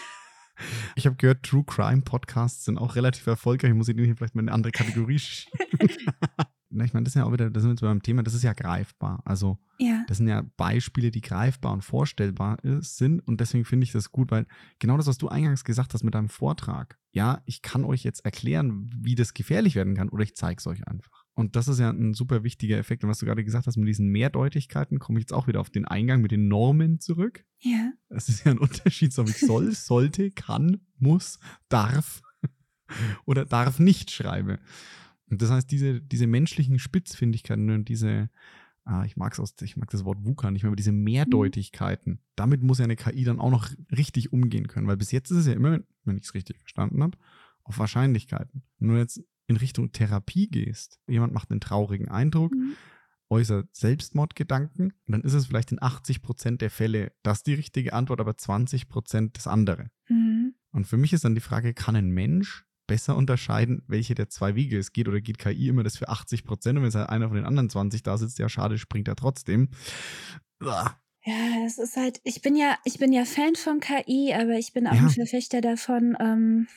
[0.97, 3.73] Ich habe gehört, True Crime Podcasts sind auch relativ erfolgreich.
[3.75, 5.59] Muss ich den hier vielleicht mal in eine andere Kategorie schieben?
[6.73, 8.45] Na, ich meine, das ist ja auch wieder, das sind wir beim Thema, das ist
[8.45, 9.23] ja greifbar.
[9.25, 10.05] Also, ja.
[10.07, 13.27] das sind ja Beispiele, die greifbar und vorstellbar sind.
[13.27, 14.47] Und deswegen finde ich das gut, weil
[14.79, 18.25] genau das, was du eingangs gesagt hast mit deinem Vortrag, ja, ich kann euch jetzt
[18.25, 21.25] erklären, wie das gefährlich werden kann, oder ich zeige es euch einfach.
[21.35, 23.03] Und das ist ja ein super wichtiger Effekt.
[23.03, 25.71] Und was du gerade gesagt hast mit diesen Mehrdeutigkeiten, komme ich jetzt auch wieder auf
[25.71, 27.45] den Eingang mit den Normen zurück.
[27.61, 27.93] Ja.
[28.09, 31.39] Das ist ja ein Unterschied, ob ich soll, sollte, kann, muss,
[31.69, 32.23] darf
[33.25, 34.59] oder darf nicht schreibe.
[35.31, 38.29] Und das heißt, diese, diese menschlichen Spitzfindigkeiten und diese,
[38.85, 42.19] ah, ich mag aus, ich mag das Wort VUCA nicht mehr, aber diese Mehrdeutigkeiten, mhm.
[42.35, 45.39] damit muss ja eine KI dann auch noch richtig umgehen können, weil bis jetzt ist
[45.39, 47.17] es ja immer, wenn ich es richtig verstanden habe,
[47.63, 48.63] auf Wahrscheinlichkeiten.
[48.81, 52.77] Nur jetzt in Richtung Therapie gehst, jemand macht einen traurigen Eindruck, mhm.
[53.29, 57.93] äußert Selbstmordgedanken, und dann ist es vielleicht in 80 Prozent der Fälle das die richtige
[57.93, 59.91] Antwort, aber 20 Prozent das andere.
[60.09, 60.55] Mhm.
[60.71, 64.55] Und für mich ist dann die Frage, kann ein Mensch besser unterscheiden, welche der zwei
[64.55, 67.09] Wege es geht oder geht KI immer das für 80 Prozent und wenn es halt
[67.09, 69.71] einer von den anderen 20 da sitzt, ja schade, springt er trotzdem.
[71.25, 74.73] Ja, es ist halt, ich bin ja, ich bin ja Fan von KI, aber ich
[74.73, 75.03] bin auch ja.
[75.03, 76.69] ein Verfechter davon, ähm,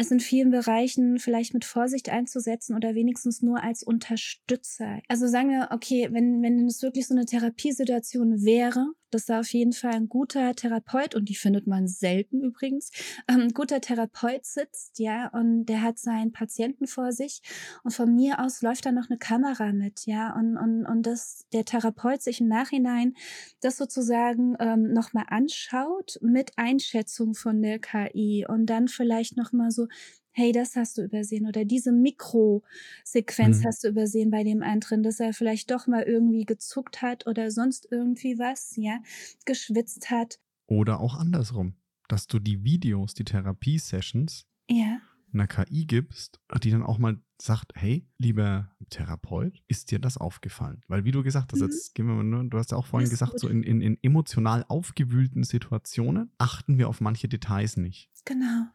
[0.00, 5.00] es in vielen Bereichen vielleicht mit Vorsicht einzusetzen oder wenigstens nur als Unterstützer.
[5.08, 9.52] Also sagen wir, okay, wenn, wenn es wirklich so eine Therapiesituation wäre, dass da auf
[9.52, 12.90] jeden Fall ein guter Therapeut, und die findet man selten übrigens,
[13.28, 17.42] ähm, ein guter Therapeut sitzt, ja, und der hat seinen Patienten vor sich
[17.84, 21.46] und von mir aus läuft da noch eine Kamera mit, ja, und, und, und dass
[21.52, 23.14] der Therapeut sich im Nachhinein
[23.60, 29.86] das sozusagen ähm, nochmal anschaut mit Einschätzung von der KI und dann vielleicht nochmal so,
[30.32, 33.64] hey, das hast du übersehen oder diese Mikrosequenz mhm.
[33.64, 37.50] hast du übersehen bei dem anderen, dass er vielleicht doch mal irgendwie gezuckt hat oder
[37.50, 38.98] sonst irgendwie was, ja,
[39.44, 40.38] geschwitzt hat.
[40.66, 41.74] Oder auch andersrum,
[42.08, 45.00] dass du die Videos, die Therapiesessions ja.
[45.32, 50.82] einer KI gibst, die dann auch mal sagt, hey, lieber Therapeut, ist dir das aufgefallen?
[50.88, 51.66] Weil wie du gesagt hast, mhm.
[51.66, 53.40] jetzt gehen wir mal nur, du hast ja auch vorhin gesagt, gut.
[53.40, 58.10] so in, in, in emotional aufgewühlten Situationen achten wir auf manche Details nicht.
[58.24, 58.66] Genau.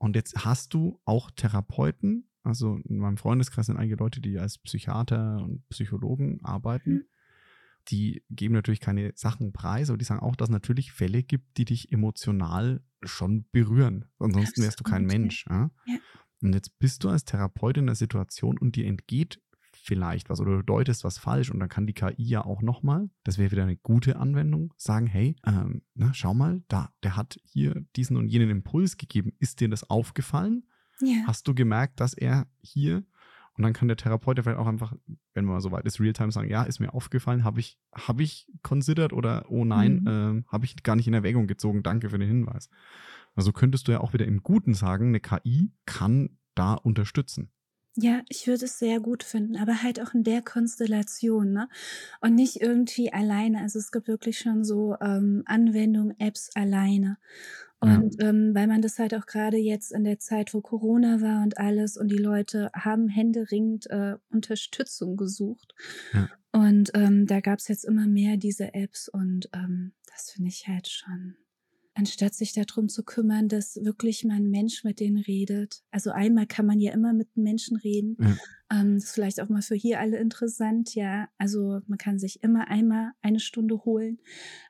[0.00, 4.56] Und jetzt hast du auch Therapeuten, also in meinem Freundeskreis sind einige Leute, die als
[4.56, 6.90] Psychiater und Psychologen arbeiten.
[6.90, 7.04] Mhm.
[7.88, 11.58] Die geben natürlich keine Sachen preis, aber die sagen auch, dass es natürlich Fälle gibt,
[11.58, 14.06] die dich emotional schon berühren.
[14.18, 15.44] Ansonsten wärst du kein Mensch.
[15.48, 15.70] Ja?
[15.86, 15.98] Ja.
[16.40, 19.42] Und jetzt bist du als Therapeut in der Situation und dir entgeht
[19.82, 23.10] vielleicht was oder du deutest was falsch und dann kann die KI ja auch nochmal,
[23.24, 27.38] das wäre wieder eine gute Anwendung, sagen, hey, ähm, na, schau mal, da, der hat
[27.44, 29.32] hier diesen und jenen Impuls gegeben.
[29.38, 30.64] Ist dir das aufgefallen?
[31.00, 31.24] Ja.
[31.26, 33.04] Hast du gemerkt, dass er hier
[33.60, 34.94] und dann kann der Therapeut ja vielleicht auch einfach,
[35.34, 38.46] wenn man so weit ist, Realtime sagen, ja, ist mir aufgefallen, habe ich, habe ich
[38.62, 40.46] considered oder oh nein, mhm.
[40.46, 42.70] äh, habe ich gar nicht in Erwägung gezogen, danke für den Hinweis.
[43.34, 47.50] Also könntest du ja auch wieder im Guten sagen, eine KI kann da unterstützen.
[47.96, 51.68] Ja, ich würde es sehr gut finden, aber halt auch in der Konstellation, ne?
[52.20, 53.60] Und nicht irgendwie alleine.
[53.60, 57.18] Also es gibt wirklich schon so ähm, Anwendungen, Apps alleine.
[57.80, 58.28] Und ja.
[58.28, 61.58] ähm, weil man das halt auch gerade jetzt in der Zeit, wo Corona war und
[61.58, 65.74] alles, und die Leute haben händeringend äh, Unterstützung gesucht.
[66.12, 66.28] Ja.
[66.52, 70.68] Und ähm, da gab es jetzt immer mehr diese Apps und ähm, das finde ich
[70.68, 71.36] halt schon
[72.00, 75.82] anstatt sich darum zu kümmern, dass wirklich mal ein Mensch mit denen redet.
[75.90, 78.16] Also einmal kann man ja immer mit Menschen reden.
[78.18, 78.80] Ja.
[78.80, 81.28] Ähm, das ist vielleicht auch mal für hier alle interessant, ja.
[81.36, 84.18] Also man kann sich immer einmal eine Stunde holen.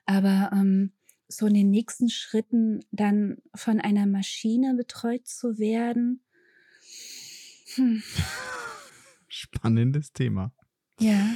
[0.05, 0.91] Aber ähm,
[1.29, 6.25] so in den nächsten Schritten dann von einer Maschine betreut zu werden.
[7.75, 8.03] Hm.
[9.29, 10.53] Spannendes Thema.
[10.99, 11.29] Ja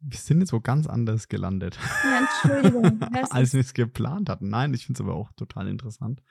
[0.00, 1.78] wir sind jetzt wo ganz anders gelandet.
[2.04, 3.00] Ja, Entschuldigung.
[3.30, 4.48] als wir es geplant hatten.
[4.48, 6.22] Nein, ich finde es aber auch total interessant,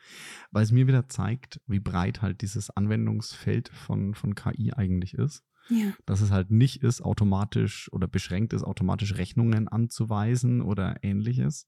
[0.51, 5.43] weil es mir wieder zeigt, wie breit halt dieses Anwendungsfeld von, von KI eigentlich ist.
[5.69, 5.93] Ja.
[6.07, 11.67] Dass es halt nicht ist, automatisch oder beschränkt ist, automatisch Rechnungen anzuweisen oder ähnliches,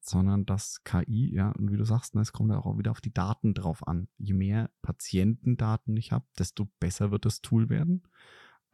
[0.00, 3.12] sondern dass KI, ja, und wie du sagst, ne, es kommt auch wieder auf die
[3.12, 4.06] Daten drauf an.
[4.16, 8.04] Je mehr Patientendaten ich habe, desto besser wird das Tool werden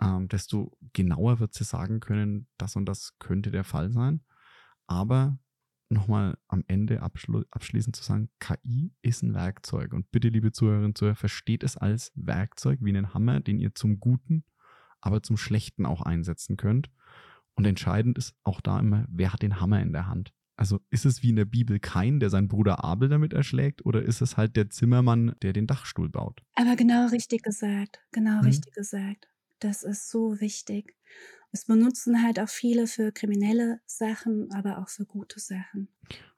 [0.01, 4.23] ähm, desto genauer wird sie sagen können, das und das könnte der Fall sein.
[4.87, 5.39] Aber
[5.89, 9.93] nochmal am Ende abschli abschließend zu sagen, KI ist ein Werkzeug.
[9.93, 13.75] Und bitte, liebe Zuhörerinnen und Zuhörer, versteht es als Werkzeug wie einen Hammer, den ihr
[13.75, 14.45] zum Guten,
[15.01, 16.91] aber zum Schlechten auch einsetzen könnt.
[17.55, 20.33] Und entscheidend ist auch da immer, wer hat den Hammer in der Hand.
[20.59, 24.03] Also ist es wie in der Bibel Kain, der seinen Bruder Abel damit erschlägt, oder
[24.03, 26.43] ist es halt der Zimmermann, der den Dachstuhl baut?
[26.55, 28.47] Aber genau richtig gesagt, genau Mhm.
[28.47, 29.29] richtig gesagt.
[29.59, 30.97] Das ist so wichtig.
[31.53, 35.89] Es benutzen halt auch viele für kriminelle Sachen, aber auch für gute Sachen.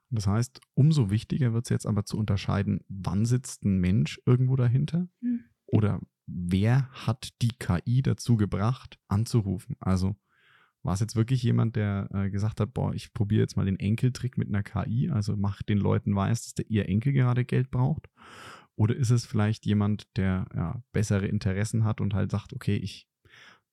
[0.09, 4.55] Das heißt, umso wichtiger wird es jetzt aber zu unterscheiden, wann sitzt ein Mensch irgendwo
[4.55, 5.43] dahinter Hm.
[5.65, 9.75] oder wer hat die KI dazu gebracht, anzurufen.
[9.79, 10.15] Also
[10.83, 13.79] war es jetzt wirklich jemand, der äh, gesagt hat, boah, ich probiere jetzt mal den
[13.79, 17.69] Enkeltrick mit einer KI, also macht den Leuten weiß, dass der, ihr Enkel gerade Geld
[17.69, 18.07] braucht?
[18.79, 23.09] Oder ist es vielleicht jemand, der ja, bessere Interessen hat und halt sagt, okay, ich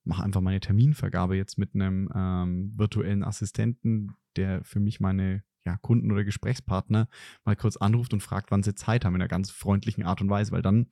[0.03, 5.77] mache einfach meine Terminvergabe jetzt mit einem ähm, virtuellen Assistenten, der für mich meine ja,
[5.77, 7.07] Kunden oder Gesprächspartner
[7.45, 10.29] mal kurz anruft und fragt, wann sie Zeit haben, in einer ganz freundlichen Art und
[10.29, 10.91] Weise, weil dann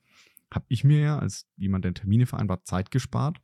[0.49, 3.41] habe ich mir ja als jemand, der Termine vereinbart, Zeit gespart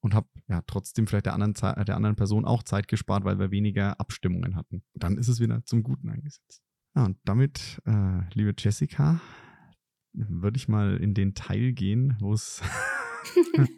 [0.00, 3.52] und habe ja trotzdem vielleicht der anderen, der anderen Person auch Zeit gespart, weil wir
[3.52, 4.82] weniger Abstimmungen hatten.
[4.94, 6.60] Dann ist es wieder zum Guten eingesetzt.
[6.96, 9.20] Ja, und damit, äh, liebe Jessica,
[10.28, 12.62] würde ich mal in den Teil gehen, wo es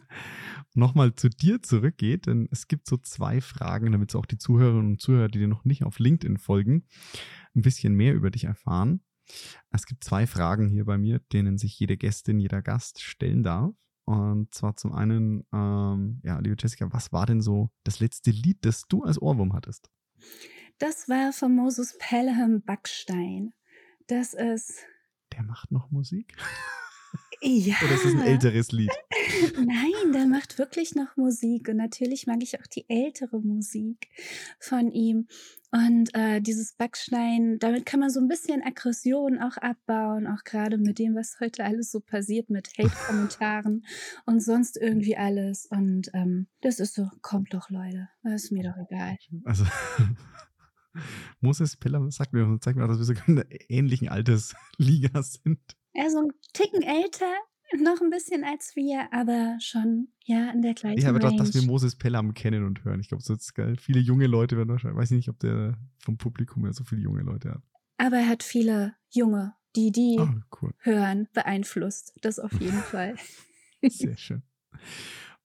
[0.74, 5.00] nochmal zu dir zurückgeht, denn es gibt so zwei Fragen, damit auch die Zuhörerinnen und
[5.00, 6.86] Zuhörer, die dir noch nicht auf LinkedIn folgen,
[7.54, 9.02] ein bisschen mehr über dich erfahren.
[9.70, 13.74] Es gibt zwei Fragen hier bei mir, denen sich jede Gästin, jeder Gast stellen darf.
[14.04, 18.64] Und zwar zum einen, ähm, ja, liebe Jessica, was war denn so das letzte Lied,
[18.64, 19.88] das du als Ohrwurm hattest?
[20.78, 23.52] Das war von Moses Pelham Backstein.
[24.08, 24.84] Das ist.
[25.32, 26.36] Der macht noch Musik?
[27.42, 27.74] Ja.
[27.82, 28.90] Oder ist das ein älteres Lied?
[29.56, 31.68] Nein, der macht wirklich noch Musik.
[31.68, 34.08] Und natürlich mag ich auch die ältere Musik
[34.58, 35.26] von ihm.
[35.72, 40.76] Und äh, dieses Backstein, damit kann man so ein bisschen Aggression auch abbauen, auch gerade
[40.76, 43.86] mit dem, was heute alles so passiert, mit Hate-Kommentaren
[44.26, 45.66] und sonst irgendwie alles.
[45.70, 48.08] Und ähm, das ist so, kommt doch, Leute.
[48.22, 49.16] Das ist mir doch egal.
[49.44, 49.64] Also,
[51.40, 55.60] Moses Pelham sagt mir, zeigt mir auch, dass wir sogar in einer ähnlichen Altersliga sind.
[55.92, 57.32] Er ist so ein Ticken älter,
[57.78, 61.38] noch ein bisschen als wir, aber schon, ja, in der gleichen Ja, aber dass, Range.
[61.42, 63.00] dass wir Moses Pelham kennen und hören.
[63.00, 63.76] Ich glaube, so ist geil.
[63.76, 67.02] Viele junge Leute werden wahrscheinlich, weiß ich nicht, ob der vom Publikum her so viele
[67.02, 67.62] junge Leute hat.
[67.98, 70.28] aber er hat viele Junge, die die Oh,
[70.62, 70.72] cool.
[70.78, 72.12] hören, beeinflusst.
[72.22, 73.14] Das auf jeden Fall.
[73.88, 74.42] Sehr schön.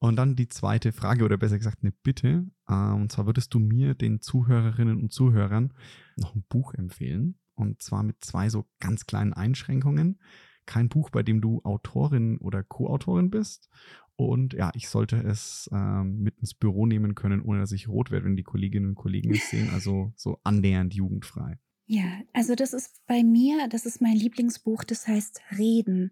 [0.06, 2.45] Und dann die zweite Frage oder besser gesagt eine Bitte.
[2.70, 5.74] Ähm, Und zwar würdest du mir, den Zuhörerinnen und Zuhörern,
[6.16, 7.39] noch ein Buch empfehlen.
[7.56, 10.20] Und zwar mit zwei so ganz kleinen Einschränkungen.
[10.68, 13.70] Kein Buch, bei dem du Autorin oder Co-Autorin bist.
[14.16, 18.12] Und ja, ich sollte es ähm, mit ins Büro nehmen können, ohne dass ich rot
[18.12, 19.72] werde, wenn die Kolleginnen und Kollegen es sehen.
[19.72, 21.58] Also so annähernd jugendfrei.
[21.88, 26.12] Ja, also das ist bei mir, das ist mein Lieblingsbuch, das heißt Reden.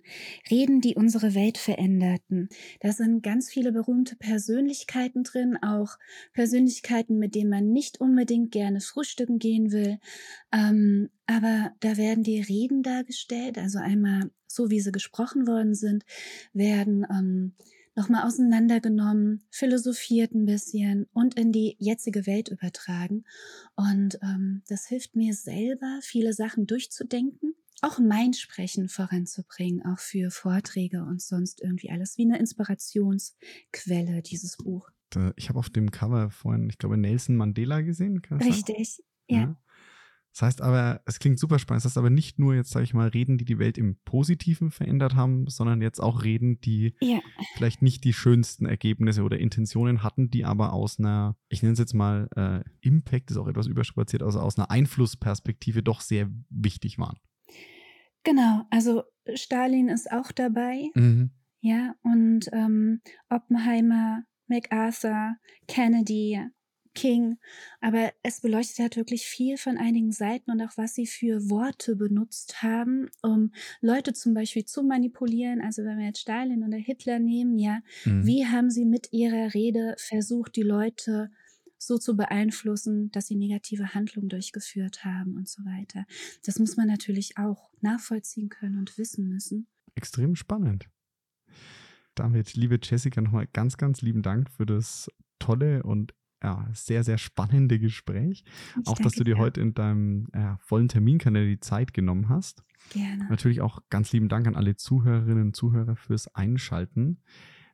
[0.52, 2.50] Reden, die unsere Welt veränderten.
[2.80, 5.98] Da sind ganz viele berühmte Persönlichkeiten drin, auch
[6.34, 9.98] Persönlichkeiten, mit denen man nicht unbedingt gerne frühstücken gehen will.
[10.52, 16.04] Ähm, aber da werden die Reden dargestellt, also einmal so, wie sie gesprochen worden sind,
[16.54, 17.56] werden ähm,
[17.96, 23.24] nochmal auseinandergenommen, philosophiert ein bisschen und in die jetzige Welt übertragen.
[23.76, 30.32] Und ähm, das hilft mir selber, viele Sachen durchzudenken, auch mein Sprechen voranzubringen, auch für
[30.32, 34.90] Vorträge und sonst irgendwie alles wie eine Inspirationsquelle, dieses Buch.
[35.36, 38.22] Ich habe auf dem Cover vorhin, ich glaube, Nelson Mandela gesehen.
[38.32, 39.56] Richtig, ja.
[40.34, 41.82] Das heißt aber, es klingt super spannend.
[41.86, 44.72] Das heißt aber nicht nur jetzt, sage ich mal, Reden, die die Welt im Positiven
[44.72, 47.20] verändert haben, sondern jetzt auch Reden, die Ja,
[47.56, 51.80] vielleicht nicht die schönsten Ergebnisse oder Intentionen hatten, die aber aus einer, ich nenne es
[51.80, 56.98] jetzt mal, äh, Impact ist auch etwas überstrapaziert, also aus einer Einflussperspektive doch sehr wichtig
[56.98, 57.18] waren.
[58.24, 58.64] genau.
[58.72, 59.04] Also
[59.36, 60.90] Stalin ist auch dabei.
[60.96, 61.32] Mhm.
[61.62, 65.36] Ja, und ähm, Oppenheimer, MacArthur,
[65.68, 66.42] Kennedy,
[66.94, 67.38] King.
[67.82, 71.96] Aber es beleuchtet halt wirklich viel von einigen Seiten und auch, was sie für Worte
[71.96, 75.62] benutzt haben, um Leute zum Beispiel zu manipulieren.
[75.62, 78.26] Also wenn wir jetzt Stalin oder Hitler nehmen, ja, Mhm.
[78.26, 81.32] wie haben sie mit ihrer Rede versucht, die Leute
[81.78, 86.06] so zu beeinflussen, dass sie negative Handlungen durchgeführt haben und so weiter.
[86.46, 89.68] Das muss man natürlich auch nachvollziehen können und wissen müssen.
[89.96, 90.88] Extrem spannend.
[92.16, 96.14] Damit, liebe Jessica, nochmal ganz, ganz lieben Dank für das tolle und
[96.44, 98.44] ja, sehr, sehr spannende Gespräch.
[98.82, 99.42] Ich auch, dass du dir dir.
[99.42, 102.64] heute in deinem ja, vollen Terminkalender die Zeit genommen hast.
[102.90, 103.28] Gerne.
[103.30, 107.22] Natürlich auch ganz lieben Dank an alle Zuhörerinnen und Zuhörer fürs Einschalten.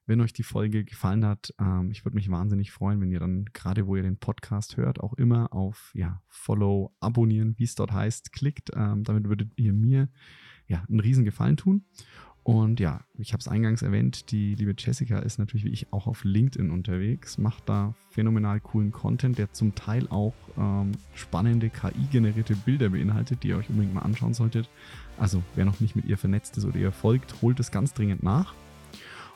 [0.05, 3.45] Wenn euch die Folge gefallen hat, ähm, ich würde mich wahnsinnig freuen, wenn ihr dann
[3.53, 7.91] gerade, wo ihr den Podcast hört, auch immer auf ja, Follow, Abonnieren, wie es dort
[7.91, 8.71] heißt, klickt.
[8.75, 10.09] Ähm, damit würdet ihr mir
[10.65, 11.85] ja einen riesen Gefallen tun.
[12.49, 16.07] Und ja, ich habe es eingangs erwähnt, die liebe Jessica ist natürlich wie ich auch
[16.07, 22.55] auf LinkedIn unterwegs, macht da phänomenal coolen Content, der zum Teil auch ähm, spannende KI-generierte
[22.55, 24.67] Bilder beinhaltet, die ihr euch unbedingt mal anschauen solltet.
[25.19, 28.23] Also wer noch nicht mit ihr vernetzt ist oder ihr folgt, holt es ganz dringend
[28.23, 28.55] nach.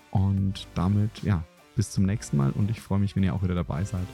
[0.10, 1.44] Und damit, ja,
[1.76, 4.08] bis zum nächsten Mal und ich freue mich, wenn ihr auch wieder dabei seid.